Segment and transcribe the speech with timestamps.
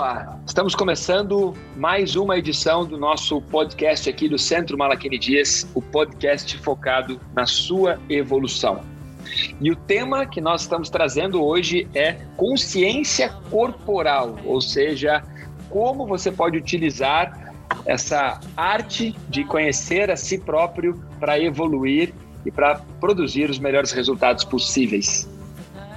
[0.00, 0.40] Boa!
[0.46, 6.56] Estamos começando mais uma edição do nosso podcast aqui do Centro Malaquini Dias, o podcast
[6.56, 8.80] focado na sua evolução.
[9.60, 15.22] E o tema que nós estamos trazendo hoje é consciência corporal, ou seja,
[15.68, 17.52] como você pode utilizar
[17.84, 22.14] essa arte de conhecer a si próprio para evoluir
[22.46, 25.28] e para produzir os melhores resultados possíveis.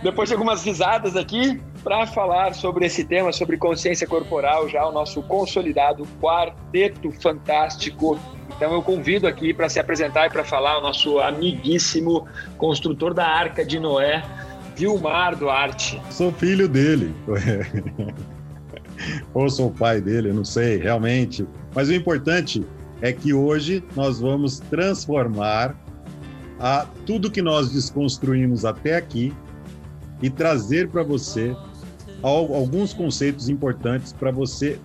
[0.04, 4.92] Depois de algumas risadas aqui, para falar sobre esse tema, sobre consciência corporal, já o
[4.92, 8.18] nosso consolidado quarteto fantástico.
[8.56, 12.26] Então eu convido aqui para se apresentar e para falar o nosso amiguíssimo
[12.58, 14.24] construtor da Arca de Noé,
[14.76, 16.02] Vilmar Duarte.
[16.10, 17.14] Sou filho dele.
[19.34, 21.46] Ou sou pai dele, não sei, realmente.
[21.76, 22.66] Mas o importante
[23.02, 25.76] é que hoje nós vamos transformar
[26.60, 29.34] a tudo que nós desconstruímos até aqui
[30.22, 31.54] e trazer para você
[32.24, 34.80] alguns conceitos importantes para você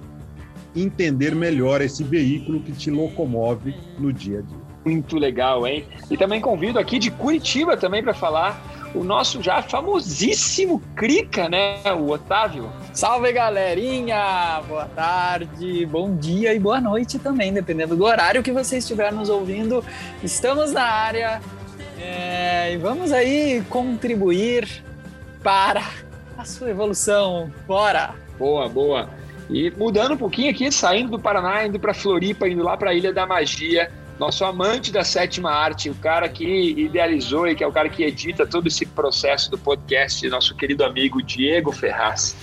[0.74, 4.68] entender melhor esse veículo que te locomove no dia a dia.
[4.84, 5.84] Muito legal, hein?
[6.10, 8.60] E também convido aqui de Curitiba também para falar
[8.94, 11.80] o nosso já famosíssimo Crica, né?
[11.92, 12.70] O Otávio.
[12.92, 14.62] Salve, galerinha!
[14.66, 19.28] Boa tarde, bom dia e boa noite também, dependendo do horário que você estiver nos
[19.28, 19.84] ouvindo.
[20.22, 21.40] Estamos na área
[22.00, 24.82] é, e vamos aí contribuir
[25.42, 26.07] para
[26.38, 27.52] a sua evolução.
[27.66, 28.14] Bora!
[28.38, 29.10] Boa, boa.
[29.50, 32.94] E mudando um pouquinho aqui, saindo do Paraná, indo para Floripa, indo lá para a
[32.94, 37.66] Ilha da Magia, nosso amante da sétima arte, o cara que idealizou e que é
[37.66, 42.36] o cara que edita todo esse processo do podcast, nosso querido amigo Diego Ferraz.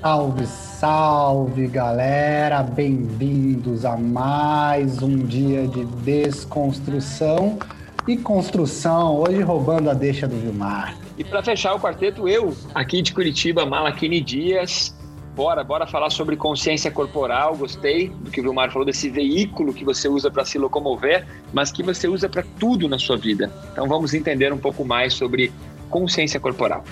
[0.00, 7.58] Salve, salve galera, bem-vindos a mais um dia de desconstrução
[8.06, 10.96] e construção, hoje roubando a deixa do Vilmar.
[11.16, 14.94] E para fechar o quarteto, eu, aqui de Curitiba, Malaquini Dias,
[15.34, 17.56] Bora, bora falar sobre consciência corporal.
[17.56, 21.72] Gostei do que o Vilmar falou desse veículo que você usa para se locomover, mas
[21.72, 23.50] que você usa para tudo na sua vida.
[23.72, 25.52] Então vamos entender um pouco mais sobre
[25.90, 26.84] consciência corporal.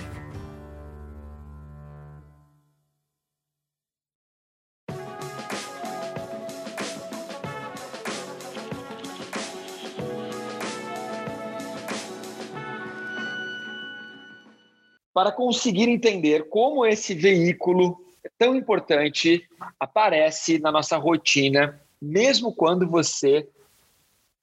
[15.23, 18.05] Para conseguir entender como esse veículo
[18.37, 23.47] tão importante aparece na nossa rotina, mesmo quando você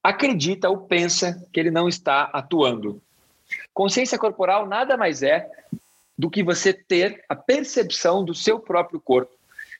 [0.01, 3.01] acredita ou pensa que ele não está atuando.
[3.73, 5.51] Consciência corporal nada mais é
[6.17, 9.33] do que você ter a percepção do seu próprio corpo,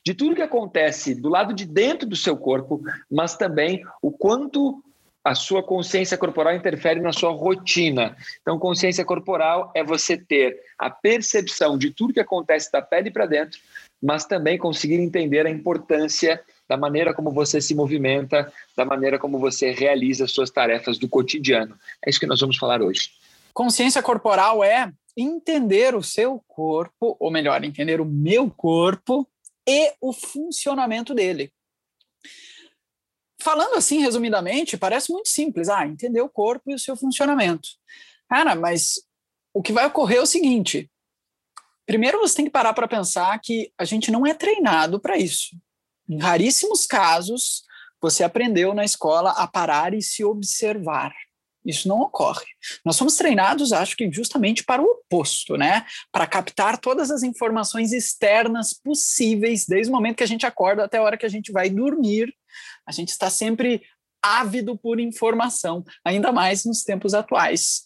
[0.04, 4.84] de tudo que acontece do lado de dentro do seu corpo, mas também o quanto
[5.24, 8.16] a sua consciência corporal interfere na sua rotina.
[8.41, 13.25] Então, consciência corporal é você ter a percepção de tudo que acontece da pele para
[13.25, 13.59] dentro,
[14.02, 19.40] mas também conseguir entender a importância da maneira como você se movimenta, da maneira como
[19.40, 21.78] você realiza suas tarefas do cotidiano.
[22.06, 23.12] É isso que nós vamos falar hoje.
[23.53, 29.28] Consciência corporal é entender o seu corpo, ou melhor, entender o meu corpo
[29.68, 31.52] e o funcionamento dele.
[33.42, 35.70] Falando assim, resumidamente, parece muito simples.
[35.70, 37.70] Ah, entender o corpo e o seu funcionamento.
[38.30, 39.02] Cara, mas
[39.54, 40.90] o que vai ocorrer é o seguinte:
[41.86, 45.56] primeiro você tem que parar para pensar que a gente não é treinado para isso.
[46.08, 47.64] Em raríssimos casos,
[48.02, 51.14] você aprendeu na escola a parar e se observar.
[51.66, 52.46] Isso não ocorre.
[52.86, 55.86] Nós somos treinados, acho que justamente para o oposto, né?
[56.12, 60.98] Para captar todas as informações externas possíveis, desde o momento que a gente acorda até
[60.98, 62.34] a hora que a gente vai dormir.
[62.90, 63.84] A gente está sempre
[64.20, 67.86] ávido por informação, ainda mais nos tempos atuais.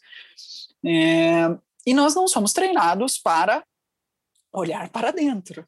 [0.85, 1.53] É,
[1.85, 3.65] e nós não somos treinados para
[4.53, 5.67] olhar para dentro.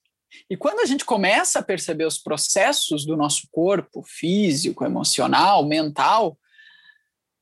[0.49, 6.37] E quando a gente começa a perceber os processos do nosso corpo, físico, emocional, mental,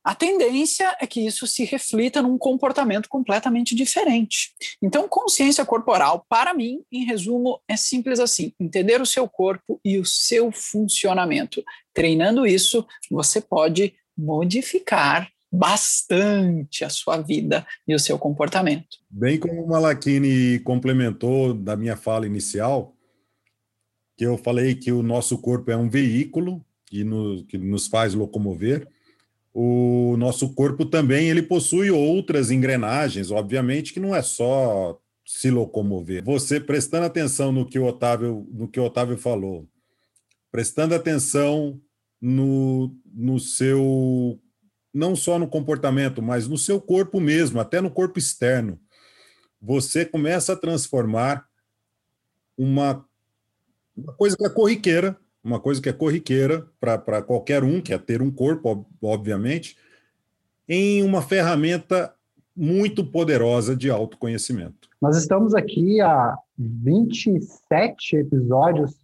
[0.04, 4.52] a tendência é que isso se reflita num comportamento completamente diferente.
[4.82, 9.98] Então, consciência corporal, para mim, em resumo, é simples assim: entender o seu corpo e
[9.98, 11.64] o seu funcionamento.
[11.94, 18.98] Treinando isso, você pode modificar bastante a sua vida e o seu comportamento.
[19.08, 22.94] Bem como o Malachini complementou da minha fala inicial,
[24.18, 26.62] que eu falei que o nosso corpo é um veículo
[27.02, 28.86] nos, que nos faz locomover,
[29.54, 36.24] o nosso corpo também ele possui outras engrenagens, obviamente que não é só se locomover.
[36.24, 39.68] Você prestando atenção no que o Otávio, no que o Otávio falou,
[40.50, 41.80] prestando atenção
[42.20, 44.40] no, no seu
[44.92, 48.80] não só no comportamento, mas no seu corpo mesmo, até no corpo externo.
[49.60, 51.48] Você começa a transformar
[52.58, 53.06] uma
[53.96, 57.98] Uma coisa que é corriqueira, uma coisa que é corriqueira para qualquer um, que é
[57.98, 59.76] ter um corpo, obviamente,
[60.66, 62.14] em uma ferramenta
[62.56, 64.88] muito poderosa de autoconhecimento.
[65.02, 68.96] Nós estamos aqui há 27 episódios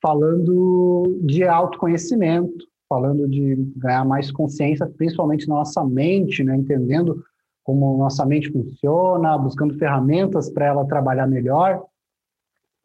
[0.00, 6.56] falando de autoconhecimento, falando de ganhar mais consciência, principalmente na nossa mente, né?
[6.56, 7.24] entendendo
[7.64, 11.84] como nossa mente funciona, buscando ferramentas para ela trabalhar melhor.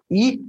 [0.09, 0.43] E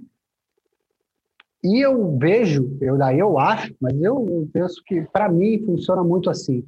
[1.66, 6.30] e eu vejo, eu daí eu acho, mas eu penso que para mim funciona muito
[6.30, 6.64] assim.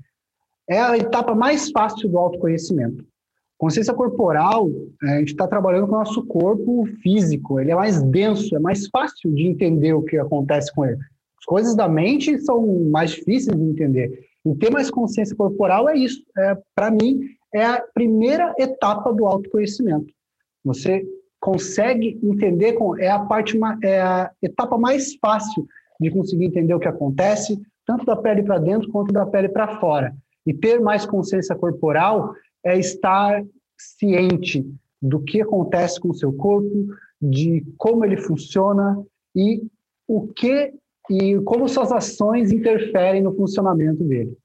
[0.68, 3.04] É a etapa mais fácil do autoconhecimento.
[3.56, 4.68] Consciência corporal,
[5.02, 8.88] a gente está trabalhando com o nosso corpo físico, ele é mais denso, é mais
[8.88, 10.98] fácil de entender o que acontece com ele.
[11.38, 14.26] As coisas da mente são mais difíceis de entender.
[14.44, 16.24] E ter mais consciência corporal é isso.
[16.36, 17.20] É, Para mim,
[17.54, 20.12] é a primeira etapa do autoconhecimento.
[20.64, 21.04] Você
[21.40, 25.66] consegue entender, é a parte, é a etapa mais fácil
[26.00, 29.78] de conseguir entender o que acontece, tanto da pele para dentro quanto da pele para
[29.80, 30.14] fora.
[30.46, 32.32] E ter mais consciência corporal
[32.64, 33.44] é estar
[33.76, 34.66] ciente
[35.00, 36.88] do que acontece com o seu corpo,
[37.20, 39.02] de como ele funciona
[39.34, 39.62] e
[40.06, 40.72] o que
[41.10, 44.36] e como suas ações interferem no funcionamento dele.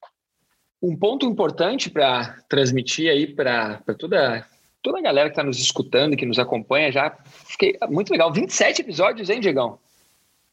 [0.82, 4.46] Um ponto importante para transmitir aí para toda
[4.84, 8.32] toda a galera que está nos escutando, que nos acompanha, já fiquei muito legal.
[8.32, 9.80] 27 episódios, hein, Diegão?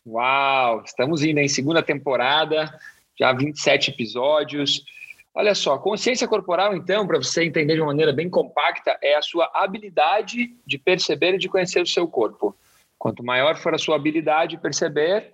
[0.06, 2.73] Uau, estamos indo em segunda temporada,
[3.19, 4.82] já 27 episódios.
[5.35, 9.23] Olha só, consciência corporal, então, para você entender de uma maneira bem compacta, é a
[9.23, 12.56] sua habilidade de perceber e de conhecer o seu corpo.
[12.99, 15.33] Quanto maior for a sua habilidade de perceber,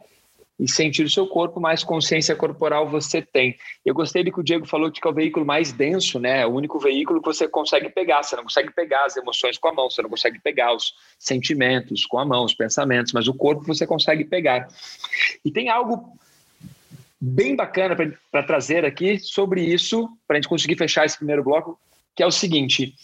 [0.59, 3.57] e sentir o seu corpo, mais consciência corporal você tem.
[3.85, 6.41] Eu gostei do que o Diego falou de que é o veículo mais denso, né?
[6.41, 8.23] É o único veículo que você consegue pegar.
[8.23, 12.07] Você não consegue pegar as emoções com a mão, você não consegue pegar os sentimentos
[12.07, 14.67] com a mão, os pensamentos, mas o corpo você consegue pegar.
[15.45, 16.17] E tem algo
[17.21, 17.95] bem bacana
[18.31, 21.79] para trazer aqui sobre isso, para a gente conseguir fechar esse primeiro bloco,
[22.15, 22.95] que é o seguinte: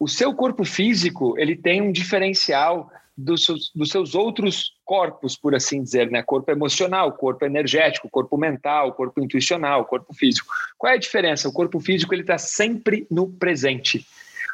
[0.00, 5.54] o seu corpo físico ele tem um diferencial dos seus, dos seus outros corpos, por
[5.54, 6.22] assim dizer, né?
[6.22, 10.52] Corpo emocional, corpo energético, corpo mental, corpo intuicional, corpo físico.
[10.78, 11.48] Qual é a diferença?
[11.48, 14.06] O corpo físico ele está sempre no presente.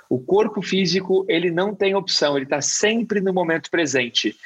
[0.09, 4.37] O corpo físico ele não tem opção, ele está sempre no momento presente.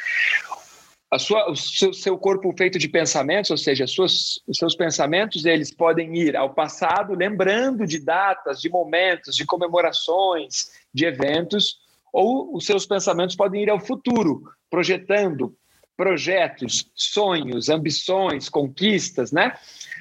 [1.11, 5.45] A sua, o seu, seu, corpo feito de pensamentos, ou seja, suas, os seus pensamentos,
[5.45, 11.81] eles podem ir ao passado, lembrando de datas, de momentos, de comemorações, de eventos,
[12.13, 15.55] ou os seus pensamentos podem ir ao futuro, projetando
[15.97, 19.55] projetos, sonhos, ambições, conquistas, né?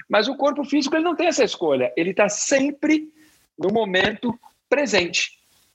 [0.07, 3.09] Mas o corpo físico ele não tem essa escolha, ele está sempre
[3.57, 4.33] no momento
[4.69, 5.31] presente.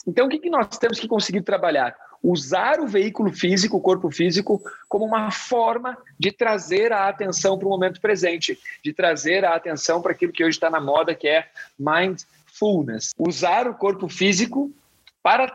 [0.06, 1.94] Então, o que, que nós temos que conseguir trabalhar?
[2.22, 7.69] Usar o veículo físico, o corpo físico, como uma forma de trazer a atenção para
[7.69, 11.28] o momento presente, de trazer a atenção para aquilo que hoje está na moda, que
[11.28, 11.46] é
[11.78, 13.10] mindfulness.
[13.19, 14.72] Usar o corpo físico
[15.22, 15.54] para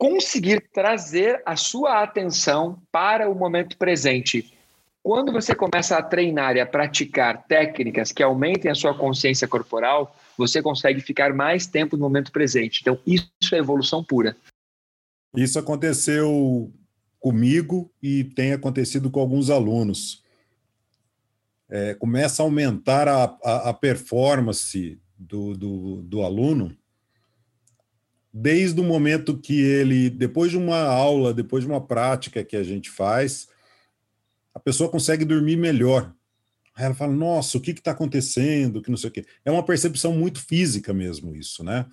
[0.00, 4.50] conseguir trazer a sua atenção para o momento presente.
[5.02, 10.16] Quando você começa a treinar e a praticar técnicas que aumentem a sua consciência corporal,
[10.38, 12.80] você consegue ficar mais tempo no momento presente.
[12.80, 14.34] Então, isso é evolução pura.
[15.36, 16.72] Isso aconteceu
[17.18, 20.24] comigo e tem acontecido com alguns alunos.
[21.68, 26.74] É, começa a aumentar a, a, a performance do, do, do aluno
[28.32, 32.62] desde o momento que ele, depois de uma aula, depois de uma prática que a
[32.62, 33.48] gente faz,
[34.54, 36.14] a pessoa consegue dormir melhor.
[36.74, 38.80] Aí ela fala, nossa, o que está acontecendo?
[38.80, 39.26] Que não sei o quê.
[39.44, 41.86] É uma percepção muito física mesmo isso, né?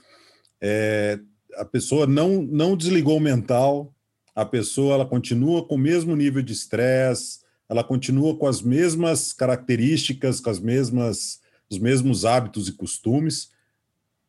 [0.61, 1.19] É,
[1.55, 3.93] a pessoa não, não desligou o mental,
[4.35, 9.33] a pessoa ela continua com o mesmo nível de estresse, ela continua com as mesmas
[9.33, 13.49] características, com as mesmas, os mesmos hábitos e costumes,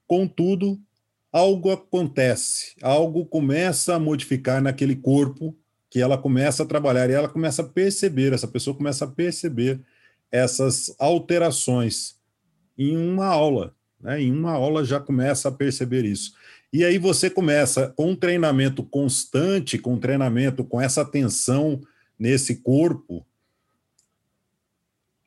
[0.06, 0.80] contudo,
[1.32, 5.56] algo acontece, algo começa a modificar naquele corpo
[5.90, 9.80] que ela começa a trabalhar e ela começa a perceber, essa pessoa começa a perceber
[10.30, 12.16] essas alterações
[12.76, 14.20] em uma aula, né?
[14.20, 16.34] Em uma aula já começa a perceber isso.
[16.72, 21.80] E aí você começa com um treinamento constante, com um treinamento com essa atenção
[22.18, 23.24] nesse corpo,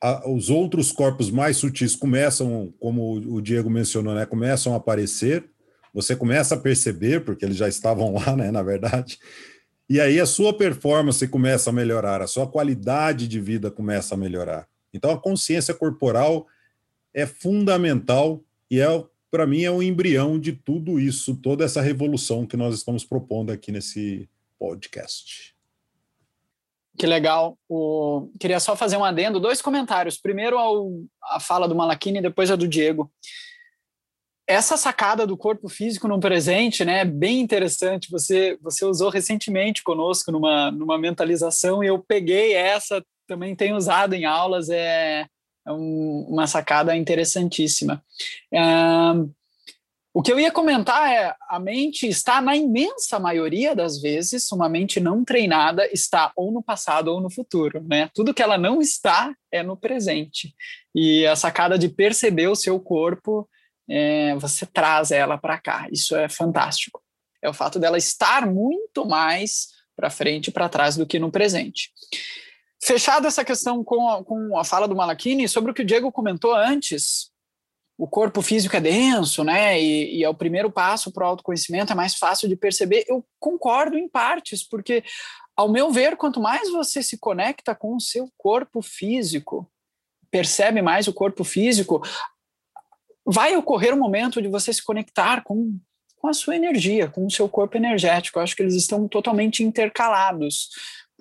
[0.02, 5.48] a, os outros corpos mais sutis começam, como o Diego mencionou, né, começam a aparecer,
[5.92, 9.18] você começa a perceber, porque eles já estavam lá, né, na verdade,
[9.88, 14.18] e aí a sua performance começa a melhorar, a sua qualidade de vida começa a
[14.18, 14.66] melhorar.
[14.92, 16.46] Então a consciência corporal
[17.12, 18.86] é fundamental e é
[19.30, 23.50] para mim é o embrião de tudo isso, toda essa revolução que nós estamos propondo
[23.50, 25.54] aqui nesse podcast.
[26.98, 27.58] Que legal.
[27.66, 28.30] O...
[28.38, 30.18] Queria só fazer um adendo, dois comentários.
[30.18, 30.90] Primeiro ao...
[31.22, 33.10] a fala do Malachini e depois a do Diego.
[34.46, 38.10] Essa sacada do corpo físico no presente, né, é bem interessante.
[38.10, 44.14] Você você usou recentemente conosco numa, numa mentalização e eu peguei essa, também tenho usado
[44.14, 45.26] em aulas, é,
[45.66, 48.02] é um, uma sacada interessantíssima.
[50.14, 54.68] O que eu ia comentar é a mente está na imensa maioria das vezes, uma
[54.68, 58.10] mente não treinada está ou no passado ou no futuro, né?
[58.14, 60.54] Tudo que ela não está é no presente.
[60.94, 63.48] E a sacada de perceber o seu corpo,
[63.94, 65.86] é, você traz ela para cá.
[65.92, 67.02] Isso é fantástico.
[67.42, 71.30] É o fato dela estar muito mais para frente e para trás do que no
[71.30, 71.90] presente.
[72.82, 76.10] Fechada essa questão com a, com a fala do Malachini sobre o que o Diego
[76.10, 77.30] comentou antes,
[77.98, 79.78] o corpo físico é denso, né?
[79.78, 83.04] E, e é o primeiro passo para o autoconhecimento, é mais fácil de perceber.
[83.06, 85.04] Eu concordo em partes, porque,
[85.54, 89.70] ao meu ver, quanto mais você se conecta com o seu corpo físico,
[90.30, 92.02] percebe mais o corpo físico,
[93.24, 95.78] vai ocorrer um momento de você se conectar com,
[96.16, 98.38] com a sua energia, com o seu corpo energético.
[98.38, 100.70] Eu acho que eles estão totalmente intercalados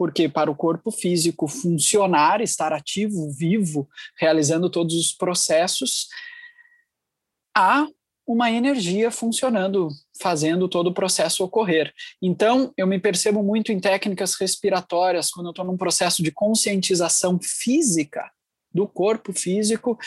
[0.02, 6.08] porque para o corpo físico funcionar, estar ativo, vivo, realizando todos os processos,
[7.56, 7.86] há
[8.26, 9.90] uma energia funcionando,
[10.20, 11.94] fazendo todo o processo ocorrer.
[12.20, 17.40] Então, eu me percebo muito em técnicas respiratórias, quando eu estou num processo de conscientização
[17.40, 18.32] física
[18.74, 20.00] do corpo físico,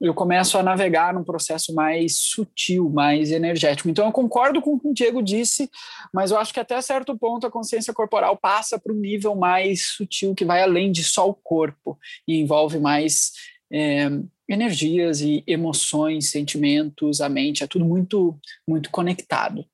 [0.00, 3.88] eu começo a navegar num processo mais sutil, mais energético.
[3.88, 5.68] Então, eu concordo com o que o Diego disse,
[6.12, 9.88] mas eu acho que até certo ponto a consciência corporal passa para um nível mais
[9.88, 13.32] sutil, que vai além de só o corpo e envolve mais
[13.72, 14.08] é,
[14.48, 19.64] energias e emoções, sentimentos, a mente, é tudo muito, muito conectado.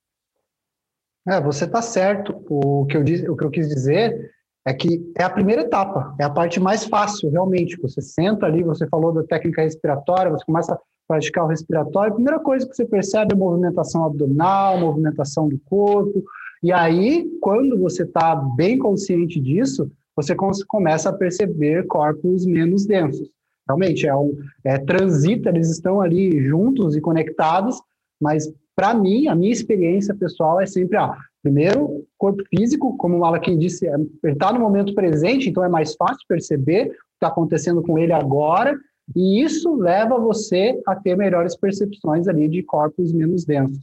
[1.26, 2.44] É, você está certo.
[2.48, 3.02] O que, eu
[3.32, 4.33] o que eu quis dizer
[4.66, 7.80] é que é a primeira etapa, é a parte mais fácil, realmente.
[7.82, 12.14] Você senta ali, você falou da técnica respiratória, você começa a praticar o respiratório, a
[12.14, 16.24] primeira coisa que você percebe é a movimentação abdominal, movimentação do corpo,
[16.64, 20.34] e aí, quando você está bem consciente disso, você
[20.66, 23.28] começa a perceber corpos menos densos.
[23.68, 27.78] Realmente, é um, é, transita, eles estão ali juntos e conectados,
[28.18, 31.14] mas para mim, a minha experiência pessoal é sempre, ah,
[31.44, 35.68] primeiro, corpo físico, como o Alakin disse, é, ele está no momento presente, então é
[35.68, 38.74] mais fácil perceber o que está acontecendo com ele agora,
[39.14, 43.78] e isso leva você a ter melhores percepções ali de corpos menos densos.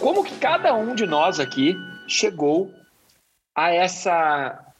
[0.00, 1.76] Como que cada um de nós aqui
[2.08, 2.72] chegou
[3.54, 4.74] a essa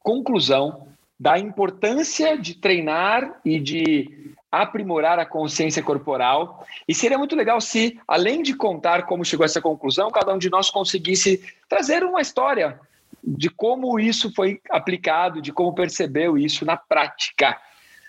[0.00, 0.93] conclusão
[1.24, 6.66] da importância de treinar e de aprimorar a consciência corporal.
[6.86, 10.38] E seria muito legal se, além de contar como chegou a essa conclusão, cada um
[10.38, 12.78] de nós conseguisse trazer uma história
[13.26, 17.58] de como isso foi aplicado, de como percebeu isso na prática.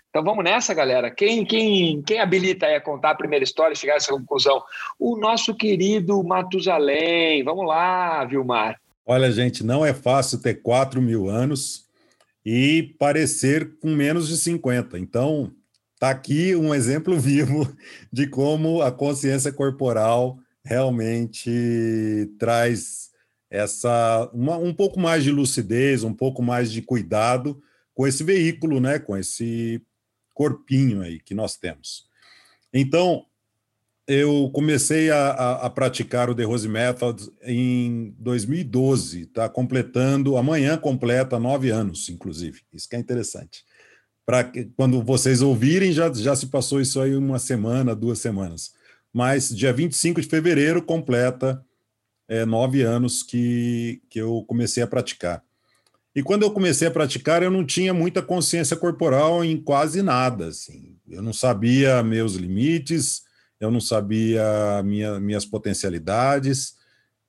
[0.10, 1.10] Então vamos nessa, galera.
[1.10, 4.62] Quem, quem, quem habilita a contar a primeira história chegar a essa conclusão?
[5.00, 7.46] O nosso querido Matusalém.
[7.46, 8.78] Vamos lá, Vilmar.
[9.06, 11.85] Olha, gente, não é fácil ter 4 mil anos
[12.46, 15.00] e parecer com menos de 50.
[15.00, 15.52] Então,
[16.00, 17.76] tá aqui um exemplo vivo
[18.12, 23.10] de como a consciência corporal realmente traz
[23.50, 27.62] essa uma, um pouco mais de lucidez, um pouco mais de cuidado
[27.94, 29.82] com esse veículo, né, com esse
[30.34, 32.06] corpinho aí que nós temos.
[32.74, 33.26] Então,
[34.08, 40.78] eu comecei a, a, a, praticar o The Rose Method em 2012, está completando, amanhã
[40.78, 42.62] completa nove anos, inclusive.
[42.72, 43.64] Isso que é interessante.
[44.26, 48.74] Para quando vocês ouvirem, já, já se passou isso aí uma semana, duas semanas.
[49.12, 51.64] Mas dia 25 de fevereiro completa
[52.28, 55.44] é, nove anos que, que eu comecei a praticar.
[56.16, 60.48] E quando eu comecei a praticar, eu não tinha muita consciência corporal em quase nada.
[60.48, 60.96] Assim.
[61.10, 63.24] Eu não sabia meus limites,
[63.60, 64.44] eu não sabia
[64.84, 66.76] minha, minhas potencialidades,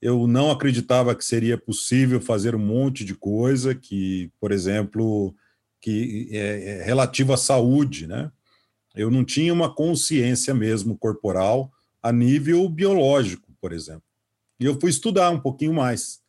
[0.00, 5.34] eu não acreditava que seria possível fazer um monte de coisa que, por exemplo,
[5.80, 8.30] que é, é à saúde, né?
[8.94, 11.70] Eu não tinha uma consciência mesmo corporal
[12.02, 14.02] a nível biológico, por exemplo.
[14.58, 16.20] E eu fui estudar um pouquinho mais.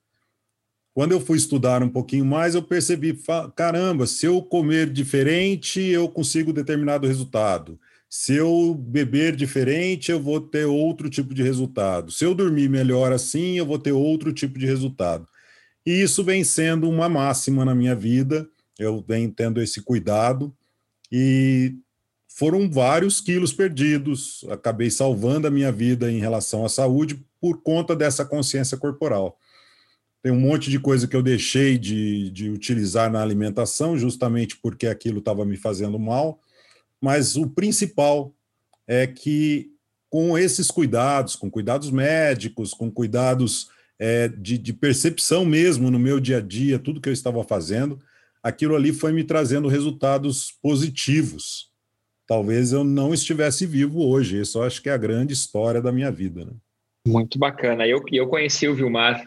[0.94, 3.18] Quando eu fui estudar um pouquinho mais, eu percebi,
[3.56, 7.80] caramba, se eu comer diferente, eu consigo determinado resultado.
[8.10, 12.12] Se eu beber diferente, eu vou ter outro tipo de resultado.
[12.12, 15.28] Se eu dormir melhor assim, eu vou ter outro tipo de resultado.
[15.86, 18.48] E isso vem sendo uma máxima na minha vida.
[18.80, 20.54] Eu venho tendo esse cuidado
[21.12, 21.76] e
[22.28, 24.46] foram vários quilos perdidos.
[24.50, 29.38] Acabei salvando a minha vida em relação à saúde por conta dessa consciência corporal.
[30.22, 34.88] Tem um monte de coisa que eu deixei de, de utilizar na alimentação, justamente porque
[34.88, 36.40] aquilo estava me fazendo mal.
[37.02, 38.34] Mas o principal
[38.88, 39.72] é que,
[40.10, 46.20] com esses cuidados, com cuidados médicos, com cuidados é, de, de percepção mesmo no meu
[46.20, 48.00] dia a dia, tudo que eu estava fazendo,
[48.42, 51.72] aquilo ali foi me trazendo resultados positivos.
[52.26, 54.42] Talvez eu não estivesse vivo hoje.
[54.42, 56.46] Isso eu acho que é a grande história da minha vida.
[56.46, 56.52] Né?
[57.08, 57.88] Muito bacana.
[57.88, 59.26] Eu, eu conheci o Vilmar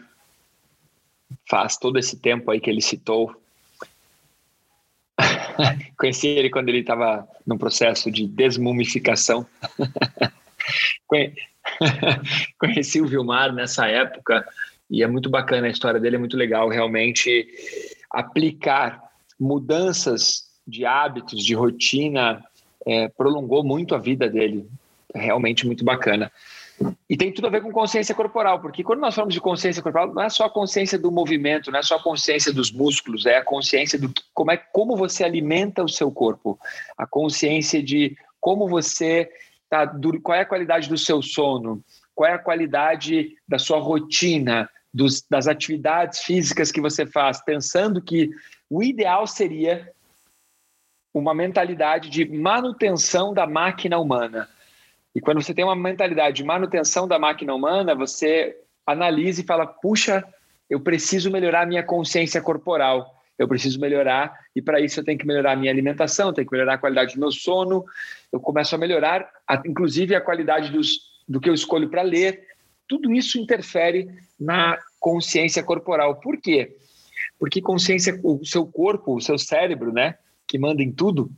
[1.49, 3.35] faz todo esse tempo aí que ele citou.
[5.97, 9.45] conheci ele quando ele estava num processo de desmumificação.
[12.59, 14.45] conheci o Vilmar nessa época
[14.89, 17.47] e é muito bacana a história dele, é muito legal realmente
[18.09, 19.01] aplicar
[19.39, 22.43] mudanças de hábitos, de rotina,
[22.85, 24.67] é, prolongou muito a vida dele.
[25.13, 26.31] É realmente muito bacana.
[27.09, 30.13] E tem tudo a ver com consciência corporal, porque quando nós falamos de consciência corporal,
[30.13, 33.37] não é só a consciência do movimento, não é só a consciência dos músculos, é
[33.37, 36.59] a consciência do como é como você alimenta o seu corpo,
[36.97, 39.29] a consciência de como você
[39.69, 39.87] tá,
[40.23, 41.83] qual é a qualidade do seu sono,
[42.15, 48.01] qual é a qualidade da sua rotina, dos, das atividades físicas que você faz, pensando
[48.01, 48.29] que
[48.69, 49.89] o ideal seria
[51.13, 54.49] uma mentalidade de manutenção da máquina humana.
[55.13, 59.65] E quando você tem uma mentalidade de manutenção da máquina humana, você analisa e fala:
[59.65, 60.23] puxa,
[60.69, 65.27] eu preciso melhorar minha consciência corporal, eu preciso melhorar, e para isso eu tenho que
[65.27, 67.83] melhorar minha alimentação, tenho que melhorar a qualidade do meu sono,
[68.31, 72.47] eu começo a melhorar, a, inclusive, a qualidade dos, do que eu escolho para ler.
[72.87, 76.19] Tudo isso interfere na consciência corporal.
[76.19, 76.77] Por quê?
[77.39, 80.15] Porque consciência, o seu corpo, o seu cérebro, né,
[80.47, 81.31] que manda em tudo,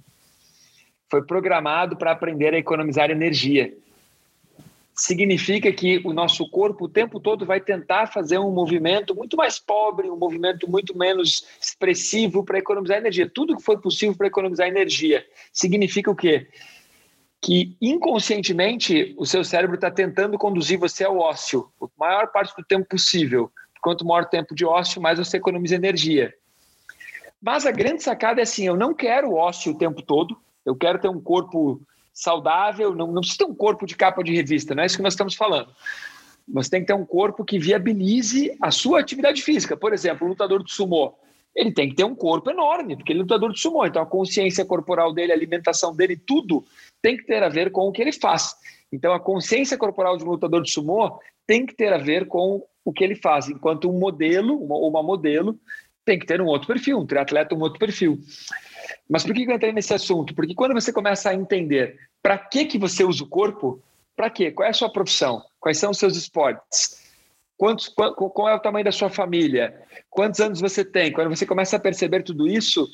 [1.14, 3.72] foi programado para aprender a economizar energia.
[4.96, 9.60] Significa que o nosso corpo o tempo todo vai tentar fazer um movimento muito mais
[9.60, 13.30] pobre, um movimento muito menos expressivo para economizar energia.
[13.30, 15.24] Tudo que foi possível para economizar energia.
[15.52, 16.48] Significa o quê?
[17.40, 22.66] Que inconscientemente o seu cérebro está tentando conduzir você ao ócio, a maior parte do
[22.66, 23.52] tempo possível.
[23.84, 26.34] Quanto maior tempo de ócio, mais você economiza energia.
[27.40, 31.00] Mas a grande sacada é assim: eu não quero ócio o tempo todo, eu quero
[31.00, 31.82] ter um corpo
[32.14, 35.04] saudável, não, não precisa ter um corpo de capa de revista, não é isso que
[35.04, 35.70] nós estamos falando.
[36.48, 39.78] Você tem que ter um corpo que viabilize a sua atividade física.
[39.78, 41.14] Por exemplo, o lutador de sumô,
[41.56, 43.86] ele tem que ter um corpo enorme, porque ele é lutador de sumô.
[43.86, 46.64] Então, a consciência corporal dele, a alimentação dele, tudo
[47.02, 48.56] tem que ter a ver com o que ele faz.
[48.92, 52.66] Então, a consciência corporal de um lutador de sumô tem que ter a ver com
[52.86, 55.58] o que ele faz, enquanto um modelo, ou uma modelo,
[56.06, 58.20] tem que ter um outro perfil, um triatleta um outro perfil.
[59.10, 60.34] Mas por que eu entrei nesse assunto?
[60.34, 63.82] Porque quando você começa a entender para que, que você usa o corpo,
[64.16, 64.52] para quê?
[64.52, 65.44] Qual é a sua profissão?
[65.60, 67.02] Quais são os seus esportes?
[67.58, 69.82] Quantos, qual, qual é o tamanho da sua família?
[70.10, 71.12] Quantos anos você tem?
[71.12, 72.88] Quando você começa a perceber tudo isso,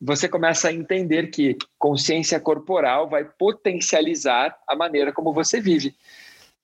[0.00, 5.94] você começa a entender que consciência corporal vai potencializar a maneira como você vive.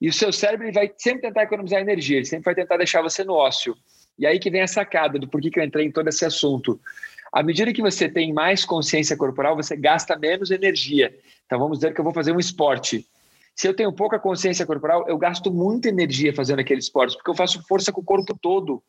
[0.00, 3.24] E o seu cérebro vai sempre tentar economizar energia, ele sempre vai tentar deixar você
[3.24, 3.76] no ócio.
[4.18, 6.80] E aí que vem a sacada do porquê que eu entrei em todo esse assunto.
[7.34, 11.12] À medida que você tem mais consciência corporal, você gasta menos energia.
[11.44, 13.04] Então vamos dizer que eu vou fazer um esporte.
[13.56, 17.34] Se eu tenho pouca consciência corporal, eu gasto muita energia fazendo aquele esporte, porque eu
[17.34, 18.80] faço força com o corpo todo.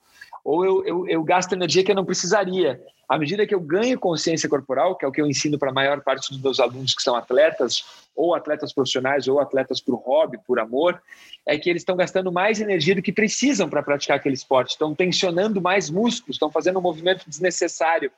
[0.46, 2.80] Ou eu, eu, eu gasto energia que eu não precisaria.
[3.10, 5.74] À medida que eu ganho consciência corporal, que é o que eu ensino para a
[5.74, 7.84] maior parte dos meus alunos que são atletas,
[8.16, 11.02] ou atletas profissionais, ou atletas por hobby, por amor,
[11.48, 14.94] é que eles estão gastando mais energia do que precisam para praticar aquele esporte, estão
[14.94, 18.12] tensionando mais músculos, estão fazendo um movimento desnecessário.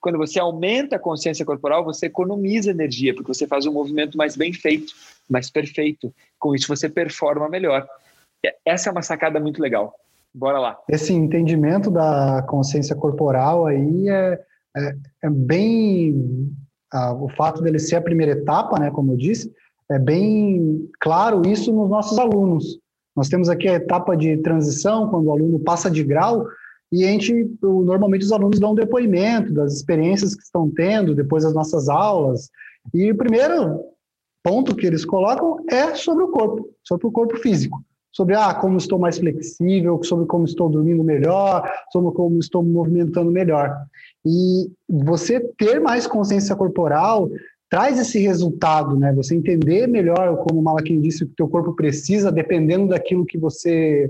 [0.00, 4.36] Quando você aumenta a consciência corporal, você economiza energia, porque você faz um movimento mais
[4.36, 4.92] bem feito,
[5.28, 6.14] mais perfeito.
[6.38, 7.84] Com isso, você performa melhor.
[8.64, 9.94] Essa é uma sacada muito legal.
[10.34, 10.78] Bora lá.
[10.88, 14.40] Esse entendimento da consciência corporal aí é,
[14.76, 16.52] é, é bem.
[16.92, 19.52] Ah, o fato dele ser a primeira etapa, né, como eu disse,
[19.90, 22.78] é bem claro isso nos nossos alunos.
[23.16, 26.46] Nós temos aqui a etapa de transição, quando o aluno passa de grau,
[26.90, 31.44] e a gente, normalmente os alunos dão um depoimento das experiências que estão tendo depois
[31.44, 32.48] das nossas aulas.
[32.92, 33.80] E o primeiro
[34.42, 37.82] ponto que eles colocam é sobre o corpo, sobre o corpo físico
[38.14, 42.70] sobre ah, como estou mais flexível, sobre como estou dormindo melhor, sobre como estou me
[42.70, 43.76] movimentando melhor.
[44.24, 47.28] E você ter mais consciência corporal
[47.68, 49.12] traz esse resultado, né?
[49.14, 53.26] Você entender melhor, como o Malaquim disse, o que o teu corpo precisa, dependendo daquilo
[53.26, 54.08] que você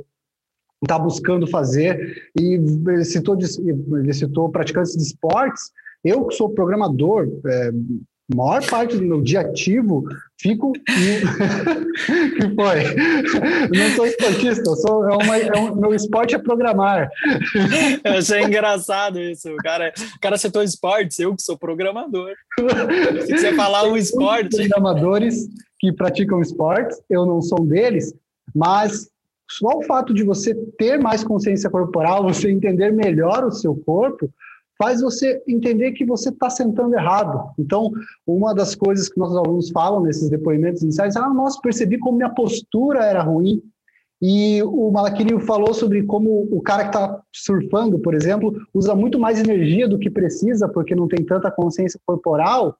[0.82, 2.30] está buscando fazer.
[2.38, 5.72] E ele citou, ele citou praticantes de esportes.
[6.04, 7.70] Eu que sou programador, é,
[8.32, 10.04] A maior parte do meu dia ativo
[10.40, 10.72] fico.
[10.86, 12.84] que foi?
[13.76, 17.10] Não sou esportista, eu sou, é uma, é um, meu esporte é programar.
[18.02, 19.50] Eu achei engraçado isso.
[19.50, 22.32] O cara, o cara citou esportes, eu que sou programador.
[23.26, 24.56] Se você falar um esporte.
[24.56, 28.14] Programadores que praticam esportes, eu não sou um deles,
[28.54, 29.10] mas
[29.50, 34.30] só o fato de você ter mais consciência corporal, você entender melhor o seu corpo,
[34.78, 37.50] faz você entender que você está sentando errado.
[37.58, 37.90] Então,
[38.26, 42.30] uma das coisas que nossos alunos falam nesses depoimentos iniciais, ah, nossa, percebi como minha
[42.30, 43.62] postura era ruim.
[44.22, 49.18] E o Malaquirinho falou sobre como o cara que está surfando, por exemplo, usa muito
[49.18, 52.76] mais energia do que precisa, porque não tem tanta consciência corporal.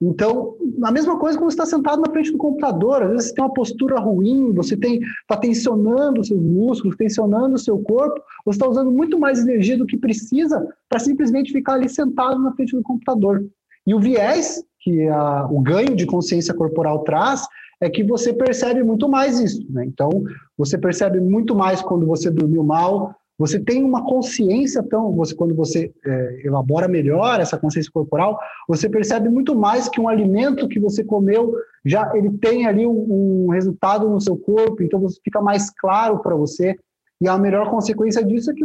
[0.00, 3.34] Então, a mesma coisa quando você está sentado na frente do computador, às vezes você
[3.34, 8.56] tem uma postura ruim, você está tensionando os seus músculos, tensionando o seu corpo, você
[8.56, 12.74] está usando muito mais energia do que precisa para simplesmente ficar ali sentado na frente
[12.74, 13.44] do computador.
[13.86, 17.46] E o viés que a, o ganho de consciência corporal traz
[17.78, 19.64] é que você percebe muito mais isso.
[19.70, 19.84] Né?
[19.84, 20.10] Então,
[20.56, 25.54] você percebe muito mais quando você dormiu mal, você tem uma consciência tão, você, quando
[25.54, 30.78] você é, elabora melhor essa consciência corporal, você percebe muito mais que um alimento que
[30.78, 35.40] você comeu já ele tem ali um, um resultado no seu corpo, então você fica
[35.40, 36.76] mais claro para você.
[37.18, 38.64] E a melhor consequência disso é que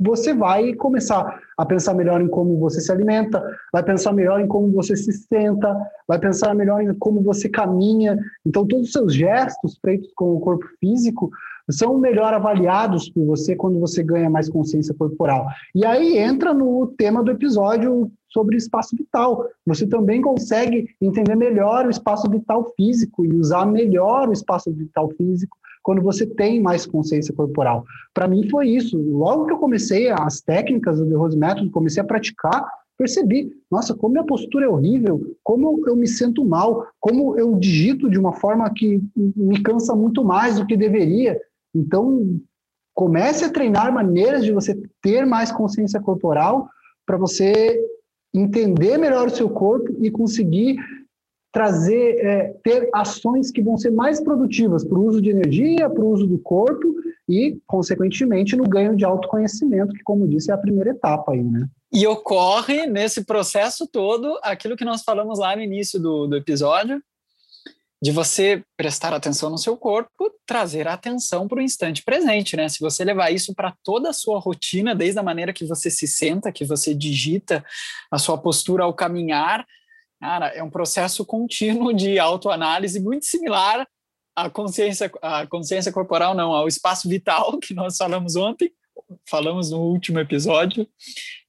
[0.00, 4.46] você vai começar a pensar melhor em como você se alimenta, vai pensar melhor em
[4.46, 8.16] como você se senta, vai pensar melhor em como você caminha.
[8.46, 11.30] Então, todos os seus gestos feitos com o corpo físico
[11.70, 15.46] são melhor avaliados por você quando você ganha mais consciência corporal.
[15.74, 19.46] E aí entra no tema do episódio sobre espaço vital.
[19.66, 25.10] Você também consegue entender melhor o espaço vital físico e usar melhor o espaço vital
[25.10, 27.84] físico quando você tem mais consciência corporal.
[28.12, 28.98] Para mim foi isso.
[28.98, 32.62] Logo que eu comecei as técnicas do The Rose Method, comecei a praticar,
[32.98, 38.10] percebi, nossa, como minha postura é horrível, como eu me sinto mal, como eu digito
[38.10, 41.40] de uma forma que me cansa muito mais do que deveria.
[41.78, 42.40] Então,
[42.94, 46.68] comece a treinar maneiras de você ter mais consciência corporal
[47.06, 47.80] para você
[48.34, 50.76] entender melhor o seu corpo e conseguir
[51.52, 56.04] trazer, é, ter ações que vão ser mais produtivas para o uso de energia, para
[56.04, 56.94] o uso do corpo
[57.28, 61.66] e, consequentemente, no ganho de autoconhecimento, que, como disse, é a primeira etapa aí, né?
[61.92, 67.02] E ocorre nesse processo todo aquilo que nós falamos lá no início do, do episódio,
[68.00, 72.68] de você prestar atenção no seu corpo, trazer a atenção para o instante presente, né?
[72.68, 76.06] Se você levar isso para toda a sua rotina, desde a maneira que você se
[76.06, 77.64] senta, que você digita,
[78.10, 79.66] a sua postura ao caminhar,
[80.20, 83.86] cara, é um processo contínuo de autoanálise muito similar
[84.36, 88.72] à consciência, à consciência corporal, não, ao espaço vital que nós falamos ontem,
[89.28, 90.88] falamos no último episódio.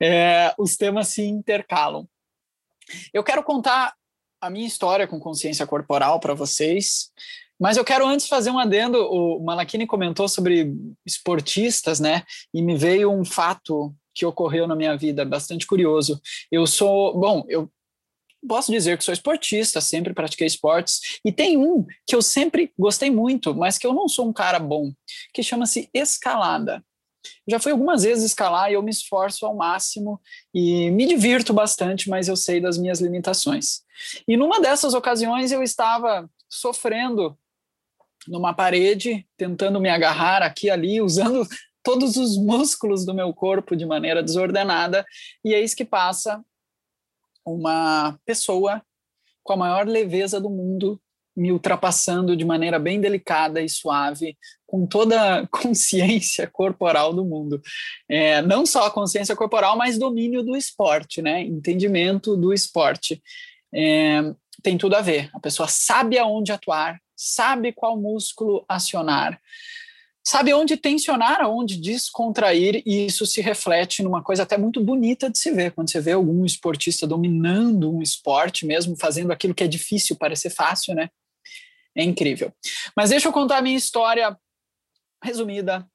[0.01, 2.07] É, os temas se intercalam.
[3.13, 3.93] Eu quero contar
[4.41, 7.11] a minha história com consciência corporal para vocês.
[7.59, 8.97] Mas eu quero antes fazer um adendo.
[8.99, 10.73] O Malakini comentou sobre
[11.05, 12.23] esportistas, né?
[12.53, 16.21] E me veio um fato que ocorreu na minha vida bastante curioso.
[16.51, 17.69] Eu sou, bom, eu
[18.47, 23.11] posso dizer que sou esportista, sempre pratiquei esportes, e tem um que eu sempre gostei
[23.11, 24.91] muito, mas que eu não sou um cara bom,
[25.33, 26.83] que chama-se escalada.
[27.47, 30.19] Já fui algumas vezes escalar e eu me esforço ao máximo
[30.53, 33.81] e me divirto bastante, mas eu sei das minhas limitações.
[34.27, 37.37] E numa dessas ocasiões eu estava sofrendo
[38.27, 41.47] numa parede, tentando me agarrar aqui e ali, usando
[41.83, 45.05] todos os músculos do meu corpo de maneira desordenada,
[45.43, 46.43] e eis que passa
[47.45, 48.83] uma pessoa
[49.43, 51.01] com a maior leveza do mundo
[51.39, 57.61] me ultrapassando de maneira bem delicada e suave, com toda a consciência corporal do mundo.
[58.07, 61.41] É, não só a consciência corporal, mas domínio do esporte, né?
[61.41, 63.21] entendimento do esporte.
[63.73, 65.29] É, tem tudo a ver.
[65.33, 69.39] A pessoa sabe aonde atuar, sabe qual músculo acionar,
[70.23, 75.39] sabe onde tensionar, aonde descontrair, e isso se reflete numa coisa até muito bonita de
[75.39, 79.67] se ver, quando você vê algum esportista dominando um esporte, mesmo fazendo aquilo que é
[79.67, 81.09] difícil parecer fácil, né?
[81.99, 82.51] É incrível.
[82.95, 84.37] Mas deixa eu contar a minha história
[85.23, 85.85] resumida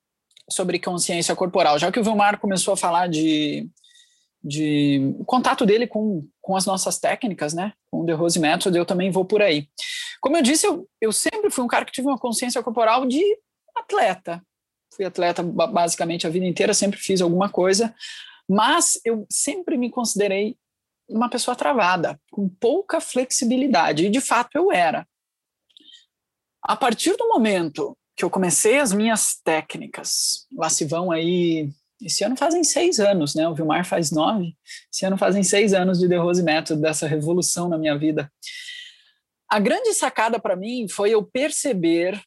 [0.51, 1.79] sobre consciência corporal.
[1.79, 3.69] Já que o Vilmar começou a falar de,
[4.43, 7.73] de contato dele com, com as nossas técnicas, né?
[7.91, 9.69] Com o The Rose Method, eu também vou por aí.
[10.21, 13.23] Como eu disse, eu, eu sempre fui um cara que tive uma consciência corporal de
[13.77, 14.43] atleta.
[14.95, 17.95] Fui atleta basicamente a vida inteira, sempre fiz alguma coisa,
[18.49, 20.57] mas eu sempre me considerei
[21.09, 25.07] uma pessoa travada, com pouca flexibilidade, e de fato eu era.
[26.67, 31.69] A partir do momento que eu comecei as minhas técnicas, lá se vão aí
[32.01, 33.47] Esse ano fazem seis anos, né?
[33.49, 34.57] O Vilmar faz nove.
[34.93, 38.33] Esse ano fazem seis anos de The Rose Método, dessa revolução na minha vida.
[39.49, 42.21] A grande sacada para mim foi eu perceber